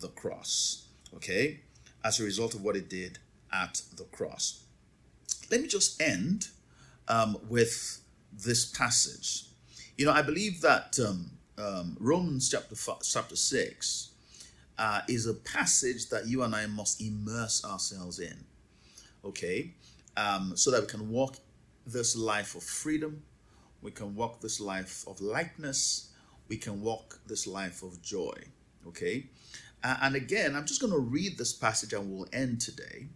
the 0.00 0.08
cross 0.08 0.88
okay? 1.14 1.60
As 2.04 2.20
a 2.20 2.24
result 2.24 2.54
of 2.54 2.62
what 2.62 2.74
he 2.76 2.80
did 2.80 3.18
at 3.52 3.82
the 3.96 4.04
cross 4.04 4.62
let 5.50 5.60
me 5.60 5.68
just 5.68 6.00
end 6.00 6.48
um, 7.08 7.38
with 7.48 8.00
this 8.32 8.66
passage. 8.66 9.44
You 9.96 10.06
know, 10.06 10.12
I 10.12 10.22
believe 10.22 10.60
that 10.60 10.98
um, 10.98 11.30
um, 11.58 11.96
Romans 11.98 12.48
chapter 12.48 12.74
five, 12.74 13.02
chapter 13.02 13.36
six 13.36 14.10
uh, 14.78 15.00
is 15.08 15.26
a 15.26 15.34
passage 15.34 16.08
that 16.10 16.26
you 16.26 16.42
and 16.42 16.54
I 16.54 16.66
must 16.66 17.00
immerse 17.00 17.64
ourselves 17.64 18.18
in. 18.18 18.44
Okay, 19.24 19.74
um, 20.16 20.56
so 20.56 20.70
that 20.70 20.82
we 20.82 20.86
can 20.86 21.10
walk 21.10 21.36
this 21.86 22.16
life 22.16 22.54
of 22.54 22.62
freedom, 22.62 23.22
we 23.82 23.90
can 23.90 24.14
walk 24.14 24.40
this 24.40 24.60
life 24.60 25.04
of 25.08 25.20
lightness, 25.20 26.10
we 26.48 26.56
can 26.56 26.80
walk 26.80 27.18
this 27.26 27.46
life 27.46 27.82
of 27.82 28.00
joy. 28.02 28.34
Okay, 28.86 29.26
uh, 29.82 29.96
and 30.02 30.14
again, 30.14 30.54
I'm 30.54 30.66
just 30.66 30.80
going 30.80 30.92
to 30.92 30.98
read 30.98 31.36
this 31.36 31.52
passage 31.52 31.92
and 31.92 32.10
we'll 32.10 32.28
end 32.32 32.60
today, 32.60 33.08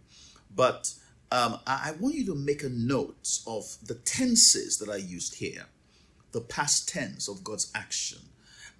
but 0.53 0.93
um, 1.33 1.59
I 1.65 1.93
want 1.99 2.13
you 2.13 2.27
to 2.27 2.35
make 2.35 2.61
a 2.61 2.69
note 2.69 3.39
of 3.47 3.65
the 3.87 3.95
tenses 3.95 4.77
that 4.77 4.87
I 4.87 4.97
used 4.97 5.33
here 5.33 5.65
the 6.31 6.41
past 6.41 6.87
tense 6.87 7.27
of 7.27 7.43
God's 7.43 7.71
action, 7.73 8.19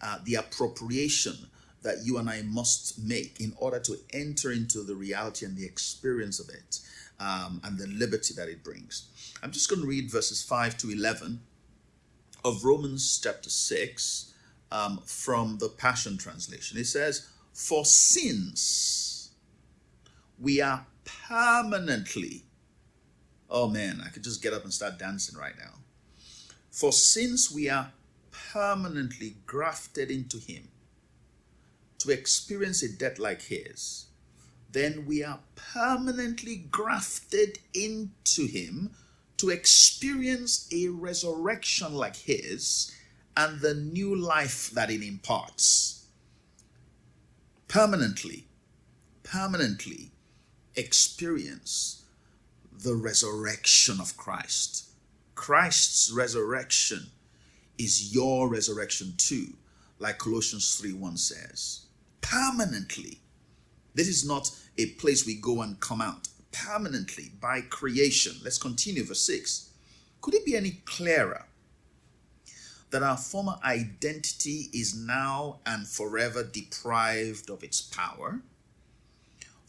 uh, 0.02 0.20
the 0.24 0.36
appropriation 0.36 1.36
that 1.82 1.98
you 2.04 2.20
and 2.20 2.30
I 2.30 2.44
must 2.44 3.00
make 3.04 3.40
in 3.40 3.54
order 3.58 3.80
to 3.80 3.98
enter 4.14 4.52
into 4.52 4.84
the 4.84 4.96
reality 4.96 5.48
and 5.48 5.58
the 5.58 5.66
experience 5.66 6.40
of 6.40 6.50
it 6.50 6.80
um, 7.20 7.60
and 7.64 7.78
the 7.78 7.88
liberty 7.88 8.36
that 8.36 8.50
it 8.50 8.64
brings. 8.64 9.08
I'm 9.42 9.52
just 9.52 9.68
going 9.68 9.82
to 9.82 9.88
read 9.88 10.12
verses 10.12 10.44
5 10.44 10.78
to 10.78 10.92
11 10.92 11.42
of 12.46 12.64
Romans 12.64 13.20
chapter 13.22 13.50
6 13.50 14.34
um, 14.72 15.00
from 15.06 15.58
the 15.58 15.70
Passion 15.70 16.20
Translation. 16.20 16.78
It 16.78 16.86
says, 16.86 17.30
For 17.54 17.84
since 17.84 19.32
we 20.40 20.62
are 20.62 20.86
permanently, 21.06 22.44
oh 23.50 23.68
man, 23.68 24.02
I 24.04 24.10
could 24.10 24.24
just 24.24 24.42
get 24.42 24.54
up 24.54 24.64
and 24.64 24.74
start 24.74 25.00
dancing 25.00 25.38
right 25.38 25.58
now. 25.58 25.80
For 26.72 26.92
since 26.92 27.52
we 27.52 27.70
are 27.70 27.92
permanently 28.32 29.36
grafted 29.46 30.10
into 30.10 30.38
Him 30.38 30.70
to 32.00 32.12
experience 32.12 32.84
a 32.84 32.92
death 32.92 33.20
like 33.20 33.44
His, 33.44 34.08
then 34.72 35.06
we 35.06 35.24
are 35.24 35.40
permanently 35.56 36.56
grafted 36.72 37.60
into 37.74 38.48
Him 38.48 38.92
to 39.38 39.50
experience 39.50 40.68
a 40.74 40.88
resurrection 40.88 41.94
like 41.94 42.16
His 42.16 42.92
and 43.36 43.62
the 43.62 43.74
new 43.74 44.16
life 44.16 44.72
that 44.72 44.90
it 44.90 45.04
imparts. 45.04 46.06
Permanently, 47.68 48.46
permanently 49.24 50.12
experience 50.76 52.04
the 52.72 52.96
resurrection 52.96 54.00
of 54.00 54.18
Christ. 54.18 54.90
Christ's 55.36 56.12
resurrection 56.12 57.08
is 57.78 58.14
your 58.14 58.50
resurrection 58.50 59.14
too, 59.18 59.54
like 60.00 60.18
Colossians 60.18 60.76
3 60.76 60.94
1 60.94 61.18
says. 61.18 61.86
Permanently. 62.22 63.20
This 63.96 64.08
is 64.08 64.28
not 64.28 64.52
a 64.78 64.88
place 64.92 65.26
we 65.26 65.36
go 65.36 65.62
and 65.62 65.80
come 65.80 66.02
out. 66.02 66.28
Permanently 66.52 67.32
by 67.40 67.62
creation. 67.62 68.34
Let's 68.44 68.58
continue, 68.58 69.04
verse 69.04 69.22
6. 69.22 69.70
Could 70.22 70.36
it 70.36 70.46
be 70.46 70.56
any 70.56 70.82
clearer 70.86 71.46
that 72.92 73.04
our 73.04 73.18
former 73.18 73.56
identity 73.64 74.70
is 74.72 74.96
now 74.96 75.60
and 75.66 75.88
forever 75.88 76.44
deprived 76.44 77.50
of 77.50 77.64
its 77.64 77.82
power? 77.82 78.40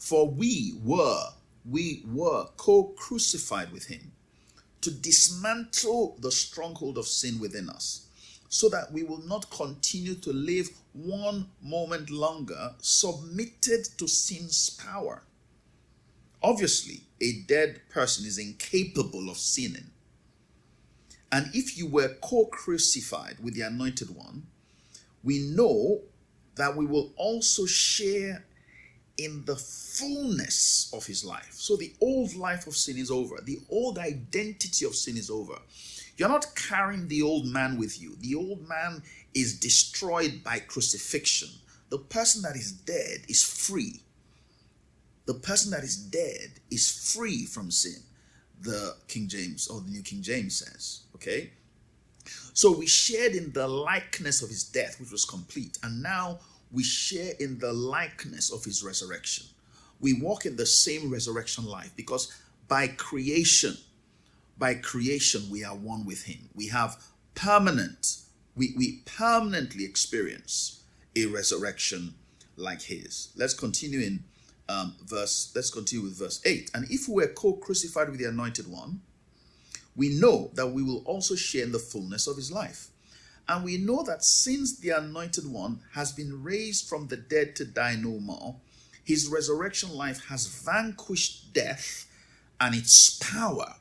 For 0.05 0.29
we 0.29 0.75
were, 0.83 1.29
we 1.67 2.03
were 2.05 2.45
co-crucified 2.57 3.71
with 3.71 3.87
him 3.87 4.11
to 4.81 4.91
dismantle 4.91 6.17
the 6.19 6.31
stronghold 6.31 6.99
of 6.99 7.07
sin 7.07 7.39
within 7.39 7.71
us, 7.71 8.05
so 8.47 8.69
that 8.69 8.91
we 8.91 9.01
will 9.01 9.23
not 9.25 9.49
continue 9.49 10.13
to 10.13 10.31
live 10.31 10.69
one 10.93 11.49
moment 11.59 12.11
longer 12.11 12.75
submitted 12.83 13.85
to 13.97 14.07
sin's 14.07 14.69
power. 14.69 15.23
Obviously, 16.43 17.01
a 17.19 17.41
dead 17.47 17.81
person 17.89 18.27
is 18.27 18.37
incapable 18.37 19.27
of 19.27 19.37
sinning. 19.37 19.89
And 21.31 21.47
if 21.55 21.79
you 21.79 21.87
were 21.87 22.15
co 22.21 22.45
crucified 22.45 23.37
with 23.41 23.55
the 23.55 23.61
Anointed 23.61 24.15
One, 24.15 24.45
we 25.23 25.39
know 25.39 26.01
that 26.57 26.77
we 26.77 26.85
will 26.85 27.11
also 27.17 27.65
share 27.65 28.45
in 29.17 29.45
the 29.45 29.55
fullness 29.55 30.91
of 30.93 31.05
his 31.05 31.23
life. 31.23 31.53
So 31.53 31.75
the 31.75 31.93
old 32.01 32.35
life 32.35 32.67
of 32.67 32.75
sin 32.75 32.97
is 32.97 33.11
over, 33.11 33.39
the 33.43 33.59
old 33.69 33.97
identity 33.97 34.85
of 34.85 34.95
sin 34.95 35.17
is 35.17 35.29
over. 35.29 35.59
You're 36.17 36.29
not 36.29 36.55
carrying 36.55 37.07
the 37.07 37.21
old 37.21 37.45
man 37.45 37.77
with 37.77 38.01
you. 38.01 38.15
The 38.21 38.35
old 38.35 38.67
man 38.67 39.03
is 39.33 39.59
destroyed 39.59 40.41
by 40.43 40.59
crucifixion. 40.59 41.49
The 41.89 41.97
person 41.97 42.41
that 42.43 42.55
is 42.55 42.71
dead 42.71 43.25
is 43.27 43.43
free. 43.43 44.01
The 45.25 45.33
person 45.33 45.71
that 45.71 45.83
is 45.83 45.97
dead 45.97 46.59
is 46.71 47.13
free 47.13 47.45
from 47.45 47.71
sin, 47.71 48.01
the 48.61 48.95
King 49.07 49.27
James 49.27 49.67
or 49.67 49.81
the 49.81 49.89
New 49.89 50.03
King 50.03 50.21
James 50.21 50.55
says. 50.55 51.01
Okay? 51.15 51.51
So 52.53 52.71
we 52.77 52.87
shared 52.87 53.33
in 53.33 53.51
the 53.51 53.67
likeness 53.67 54.41
of 54.41 54.49
his 54.49 54.63
death, 54.63 54.99
which 54.99 55.11
was 55.11 55.25
complete. 55.25 55.77
And 55.83 56.01
now 56.01 56.39
we 56.71 56.83
share 56.83 57.33
in 57.39 57.59
the 57.59 57.73
likeness 57.73 58.51
of 58.51 58.63
his 58.63 58.83
resurrection. 58.83 59.45
We 59.99 60.13
walk 60.13 60.45
in 60.45 60.55
the 60.55 60.65
same 60.65 61.11
resurrection 61.11 61.65
life 61.65 61.91
because 61.95 62.33
by 62.67 62.87
creation, 62.87 63.77
by 64.57 64.75
creation, 64.75 65.43
we 65.49 65.63
are 65.63 65.75
one 65.75 66.05
with 66.05 66.23
him. 66.23 66.49
We 66.53 66.67
have 66.67 67.01
permanent, 67.33 68.17
we, 68.55 68.73
we 68.77 69.01
permanently 69.05 69.85
experience 69.85 70.81
a 71.15 71.25
resurrection 71.27 72.15
like 72.57 72.81
his. 72.81 73.29
Let's 73.35 73.53
continue 73.53 73.99
in 74.01 74.23
um, 74.67 74.95
verse, 75.05 75.51
let's 75.55 75.69
continue 75.69 76.03
with 76.05 76.17
verse 76.17 76.41
8. 76.45 76.71
And 76.73 76.89
if 76.89 77.07
we 77.07 77.15
were 77.15 77.27
co-crucified 77.27 78.09
with 78.09 78.19
the 78.19 78.25
anointed 78.25 78.67
one, 78.67 79.01
we 79.95 80.09
know 80.09 80.51
that 80.55 80.67
we 80.67 80.83
will 80.83 81.03
also 81.05 81.35
share 81.35 81.63
in 81.63 81.71
the 81.71 81.79
fullness 81.79 82.27
of 82.27 82.35
his 82.35 82.51
life. 82.51 82.89
And 83.47 83.63
we 83.63 83.77
know 83.77 84.03
that 84.03 84.23
since 84.23 84.77
the 84.77 84.89
anointed 84.89 85.45
one 85.51 85.81
has 85.93 86.11
been 86.11 86.43
raised 86.43 86.87
from 86.87 87.07
the 87.07 87.17
dead 87.17 87.55
to 87.57 87.65
die 87.65 87.95
no 87.95 88.19
more, 88.19 88.55
his 89.03 89.27
resurrection 89.27 89.93
life 89.93 90.25
has 90.29 90.47
vanquished 90.47 91.53
death 91.53 92.07
and 92.59 92.73
its 92.73 93.19
power. 93.19 93.75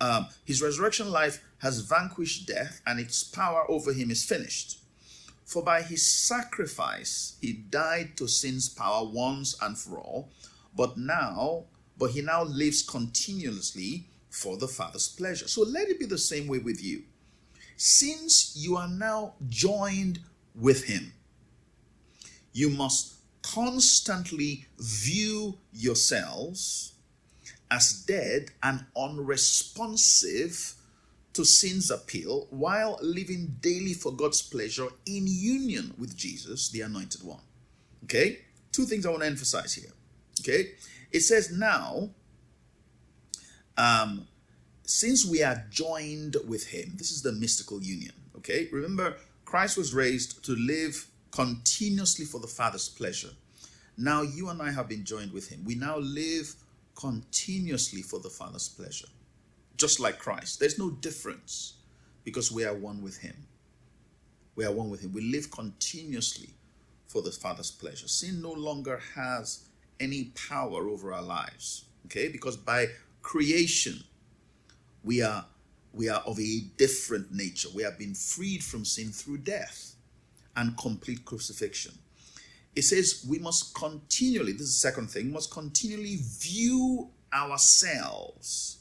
Um, 0.00 0.26
his 0.44 0.60
resurrection 0.60 1.10
life 1.10 1.42
has 1.58 1.80
vanquished 1.80 2.46
death 2.46 2.82
and 2.86 3.00
its 3.00 3.24
power 3.24 3.64
over 3.70 3.94
him 3.94 4.10
is 4.10 4.24
finished. 4.24 4.80
For 5.46 5.62
by 5.62 5.82
his 5.82 6.04
sacrifice 6.04 7.36
he 7.40 7.52
died 7.54 8.16
to 8.16 8.28
sin's 8.28 8.68
power 8.68 9.06
once 9.06 9.56
and 9.62 9.78
for 9.78 9.98
all, 9.98 10.28
but 10.76 10.98
now, 10.98 11.64
but 11.96 12.10
he 12.10 12.20
now 12.20 12.42
lives 12.44 12.82
continuously 12.82 14.08
for 14.28 14.58
the 14.58 14.68
Father's 14.68 15.08
pleasure. 15.08 15.48
So 15.48 15.62
let 15.62 15.88
it 15.88 15.98
be 15.98 16.04
the 16.04 16.18
same 16.18 16.46
way 16.46 16.58
with 16.58 16.84
you. 16.84 17.04
Since 17.76 18.56
you 18.56 18.76
are 18.76 18.88
now 18.88 19.34
joined 19.48 20.20
with 20.54 20.84
him, 20.84 21.12
you 22.52 22.70
must 22.70 23.14
constantly 23.42 24.66
view 24.78 25.58
yourselves 25.72 26.94
as 27.70 28.04
dead 28.06 28.50
and 28.62 28.84
unresponsive 28.96 30.74
to 31.34 31.44
sin's 31.44 31.90
appeal 31.90 32.46
while 32.50 32.98
living 33.02 33.56
daily 33.60 33.92
for 33.92 34.10
God's 34.12 34.40
pleasure 34.40 34.88
in 35.04 35.26
union 35.26 35.92
with 35.98 36.16
Jesus, 36.16 36.70
the 36.70 36.80
anointed 36.80 37.22
one. 37.22 37.42
Okay? 38.04 38.38
Two 38.72 38.84
things 38.84 39.04
I 39.04 39.10
want 39.10 39.22
to 39.22 39.26
emphasize 39.26 39.74
here. 39.74 39.92
Okay? 40.40 40.72
It 41.12 41.20
says 41.20 41.50
now, 41.50 42.10
um, 43.76 44.26
since 44.86 45.26
we 45.26 45.42
are 45.42 45.64
joined 45.70 46.36
with 46.46 46.68
him, 46.68 46.92
this 46.96 47.10
is 47.10 47.22
the 47.22 47.32
mystical 47.32 47.82
union. 47.82 48.12
Okay? 48.38 48.68
Remember, 48.72 49.16
Christ 49.44 49.76
was 49.76 49.92
raised 49.92 50.44
to 50.44 50.52
live 50.52 51.06
continuously 51.30 52.24
for 52.24 52.40
the 52.40 52.46
Father's 52.46 52.88
pleasure. 52.88 53.30
Now 53.98 54.22
you 54.22 54.48
and 54.48 54.62
I 54.62 54.70
have 54.70 54.88
been 54.88 55.04
joined 55.04 55.32
with 55.32 55.48
him. 55.48 55.62
We 55.64 55.74
now 55.74 55.98
live 55.98 56.54
continuously 56.94 58.02
for 58.02 58.20
the 58.20 58.30
Father's 58.30 58.68
pleasure 58.68 59.08
just 59.76 60.00
like 60.00 60.18
Christ. 60.18 60.58
There's 60.58 60.78
no 60.78 60.90
difference 60.90 61.74
because 62.24 62.50
we 62.50 62.64
are 62.64 62.74
one 62.74 63.02
with 63.02 63.18
Him. 63.18 63.36
We 64.54 64.64
are 64.64 64.72
one 64.72 64.90
with 64.90 65.02
Him. 65.02 65.12
We 65.12 65.22
live 65.22 65.50
continuously 65.50 66.50
for 67.08 67.22
the 67.22 67.30
Father's 67.30 67.70
pleasure. 67.70 68.08
Sin 68.08 68.40
no 68.42 68.52
longer 68.52 69.00
has 69.14 69.68
any 70.00 70.32
power 70.48 70.88
over 70.88 71.12
our 71.12 71.22
lives. 71.22 71.84
Okay? 72.06 72.28
Because 72.28 72.56
by 72.56 72.86
creation, 73.22 74.02
we 75.06 75.22
are 75.22 75.46
we 75.94 76.10
are 76.10 76.20
of 76.26 76.38
a 76.38 76.60
different 76.76 77.32
nature. 77.32 77.68
We 77.74 77.82
have 77.82 77.98
been 77.98 78.12
freed 78.14 78.62
from 78.62 78.84
sin 78.84 79.12
through 79.12 79.38
death 79.38 79.94
and 80.54 80.76
complete 80.76 81.24
crucifixion. 81.24 81.94
It 82.74 82.82
says 82.82 83.24
we 83.26 83.38
must 83.38 83.74
continually, 83.74 84.52
this 84.52 84.62
is 84.62 84.82
the 84.82 84.88
second 84.88 85.10
thing, 85.10 85.32
must 85.32 85.50
continually 85.50 86.18
view 86.20 87.08
ourselves 87.32 88.76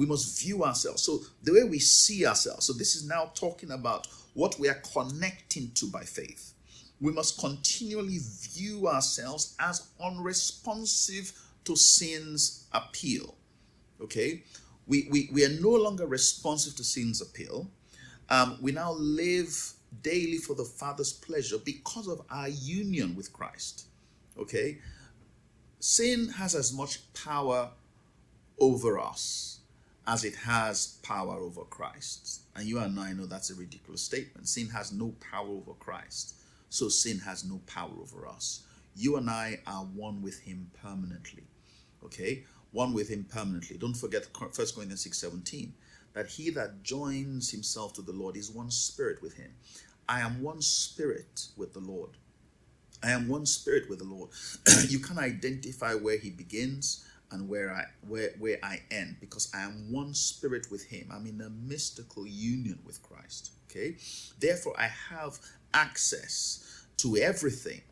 we 0.00 0.06
must 0.06 0.40
view 0.40 0.64
ourselves. 0.64 1.02
So, 1.02 1.20
the 1.42 1.52
way 1.52 1.64
we 1.64 1.78
see 1.78 2.24
ourselves. 2.24 2.64
So, 2.64 2.72
this 2.72 2.96
is 2.96 3.06
now 3.06 3.32
talking 3.34 3.70
about 3.70 4.06
what 4.32 4.58
we 4.58 4.66
are 4.66 4.80
connecting 4.94 5.72
to 5.72 5.88
by 5.88 6.04
faith. 6.04 6.54
We 7.02 7.12
must 7.12 7.38
continually 7.38 8.18
view 8.18 8.88
ourselves 8.88 9.54
as 9.60 9.88
unresponsive 10.02 11.38
to 11.64 11.76
sin's 11.76 12.64
appeal. 12.72 13.34
Okay? 14.00 14.42
We, 14.90 15.06
we, 15.08 15.30
we 15.32 15.44
are 15.44 15.60
no 15.60 15.70
longer 15.70 16.04
responsive 16.04 16.74
to 16.74 16.82
sin's 16.82 17.22
appeal. 17.22 17.70
Um, 18.28 18.58
we 18.60 18.72
now 18.72 18.90
live 18.94 19.72
daily 20.02 20.38
for 20.38 20.54
the 20.54 20.64
Father's 20.64 21.12
pleasure 21.12 21.58
because 21.64 22.08
of 22.08 22.22
our 22.28 22.48
union 22.48 23.14
with 23.14 23.32
Christ. 23.32 23.86
Okay? 24.36 24.78
Sin 25.78 26.30
has 26.30 26.56
as 26.56 26.72
much 26.72 26.98
power 27.14 27.70
over 28.58 28.98
us 28.98 29.60
as 30.08 30.24
it 30.24 30.34
has 30.34 30.98
power 31.04 31.36
over 31.36 31.62
Christ. 31.62 32.40
And 32.56 32.66
you 32.66 32.80
and 32.80 32.98
I 32.98 33.12
know 33.12 33.26
that's 33.26 33.50
a 33.50 33.54
ridiculous 33.54 34.02
statement. 34.02 34.48
Sin 34.48 34.70
has 34.70 34.90
no 34.92 35.14
power 35.20 35.50
over 35.50 35.74
Christ, 35.78 36.34
so 36.68 36.88
sin 36.88 37.20
has 37.20 37.44
no 37.44 37.60
power 37.68 37.92
over 38.02 38.26
us. 38.26 38.64
You 38.96 39.18
and 39.18 39.30
I 39.30 39.60
are 39.68 39.84
one 39.84 40.20
with 40.20 40.40
him 40.40 40.72
permanently. 40.82 41.44
Okay? 42.04 42.42
One 42.72 42.92
with 42.92 43.08
him 43.08 43.24
permanently. 43.24 43.78
Don't 43.78 43.96
forget 43.96 44.26
1 44.36 44.50
Corinthians 44.50 45.02
6 45.02 45.18
17 45.18 45.74
that 46.12 46.26
he 46.26 46.50
that 46.50 46.82
joins 46.82 47.50
himself 47.50 47.92
to 47.94 48.02
the 48.02 48.12
Lord 48.12 48.36
is 48.36 48.50
one 48.50 48.70
spirit 48.70 49.22
with 49.22 49.36
him. 49.36 49.52
I 50.08 50.20
am 50.20 50.42
one 50.42 50.60
spirit 50.60 51.46
with 51.56 51.72
the 51.72 51.80
Lord. 51.80 52.10
I 53.02 53.12
am 53.12 53.28
one 53.28 53.46
spirit 53.46 53.88
with 53.88 54.00
the 54.00 54.04
Lord. 54.04 54.30
you 54.88 54.98
can 54.98 55.18
identify 55.18 55.94
where 55.94 56.18
he 56.18 56.30
begins 56.30 57.06
and 57.30 57.48
where 57.48 57.72
I 57.72 57.84
where 58.06 58.30
where 58.38 58.58
I 58.62 58.80
end 58.90 59.16
because 59.20 59.50
I 59.54 59.62
am 59.62 59.92
one 59.92 60.14
spirit 60.14 60.66
with 60.70 60.86
him. 60.86 61.08
I'm 61.12 61.26
in 61.26 61.40
a 61.40 61.50
mystical 61.50 62.26
union 62.26 62.80
with 62.84 63.02
Christ. 63.02 63.52
Okay? 63.70 63.96
Therefore 64.38 64.74
I 64.78 64.90
have 65.10 65.38
access 65.72 66.86
to 66.98 67.16
everything 67.16 67.82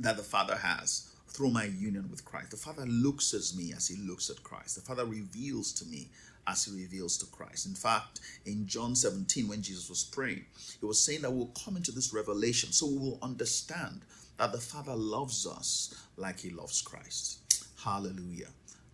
that 0.00 0.16
the 0.16 0.22
Father 0.22 0.56
has 0.56 1.09
through 1.30 1.50
my 1.50 1.64
union 1.64 2.08
with 2.10 2.24
Christ. 2.24 2.50
The 2.50 2.56
Father 2.56 2.84
looks 2.86 3.32
at 3.34 3.56
me 3.56 3.72
as 3.72 3.88
he 3.88 3.96
looks 3.96 4.30
at 4.30 4.42
Christ. 4.42 4.74
The 4.74 4.82
Father 4.82 5.04
reveals 5.04 5.72
to 5.74 5.86
me 5.86 6.08
as 6.46 6.64
he 6.64 6.82
reveals 6.82 7.16
to 7.18 7.26
Christ. 7.26 7.66
In 7.66 7.74
fact, 7.74 8.20
in 8.44 8.66
John 8.66 8.96
17, 8.96 9.46
when 9.46 9.62
Jesus 9.62 9.88
was 9.88 10.04
praying, 10.04 10.44
he 10.80 10.86
was 10.86 11.00
saying 11.00 11.22
that 11.22 11.32
we'll 11.32 11.52
come 11.64 11.76
into 11.76 11.92
this 11.92 12.12
revelation 12.12 12.72
so 12.72 12.86
we 12.86 12.98
will 12.98 13.18
understand 13.22 14.00
that 14.38 14.52
the 14.52 14.58
Father 14.58 14.94
loves 14.94 15.46
us 15.46 15.94
like 16.16 16.40
he 16.40 16.50
loves 16.50 16.82
Christ. 16.82 17.38
Hallelujah. 17.84 18.48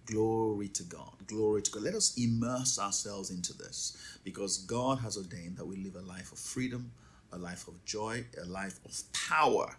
Glory 0.04 0.68
to 0.68 0.82
God. 0.84 1.14
Glory 1.26 1.62
to 1.62 1.70
God. 1.70 1.82
Let 1.82 1.94
us 1.94 2.16
immerse 2.16 2.78
ourselves 2.78 3.30
into 3.30 3.56
this 3.56 4.18
because 4.24 4.58
God 4.58 4.98
has 4.98 5.16
ordained 5.16 5.56
that 5.56 5.66
we 5.66 5.76
live 5.76 5.96
a 5.96 6.02
life 6.02 6.32
of 6.32 6.38
freedom, 6.38 6.92
a 7.32 7.38
life 7.38 7.66
of 7.66 7.84
joy, 7.84 8.24
a 8.40 8.46
life 8.46 8.78
of 8.84 9.00
power 9.12 9.76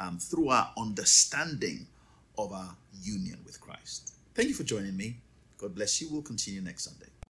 um, 0.00 0.18
through 0.18 0.48
our 0.50 0.70
understanding 0.76 1.86
of 2.38 2.52
our 2.52 2.76
union 3.02 3.38
with 3.44 3.60
Christ. 3.60 4.14
Thank 4.34 4.48
you 4.48 4.54
for 4.54 4.64
joining 4.64 4.96
me. 4.96 5.16
God 5.58 5.74
bless 5.74 6.00
you. 6.00 6.08
We'll 6.10 6.22
continue 6.22 6.60
next 6.60 6.84
Sunday. 6.84 7.07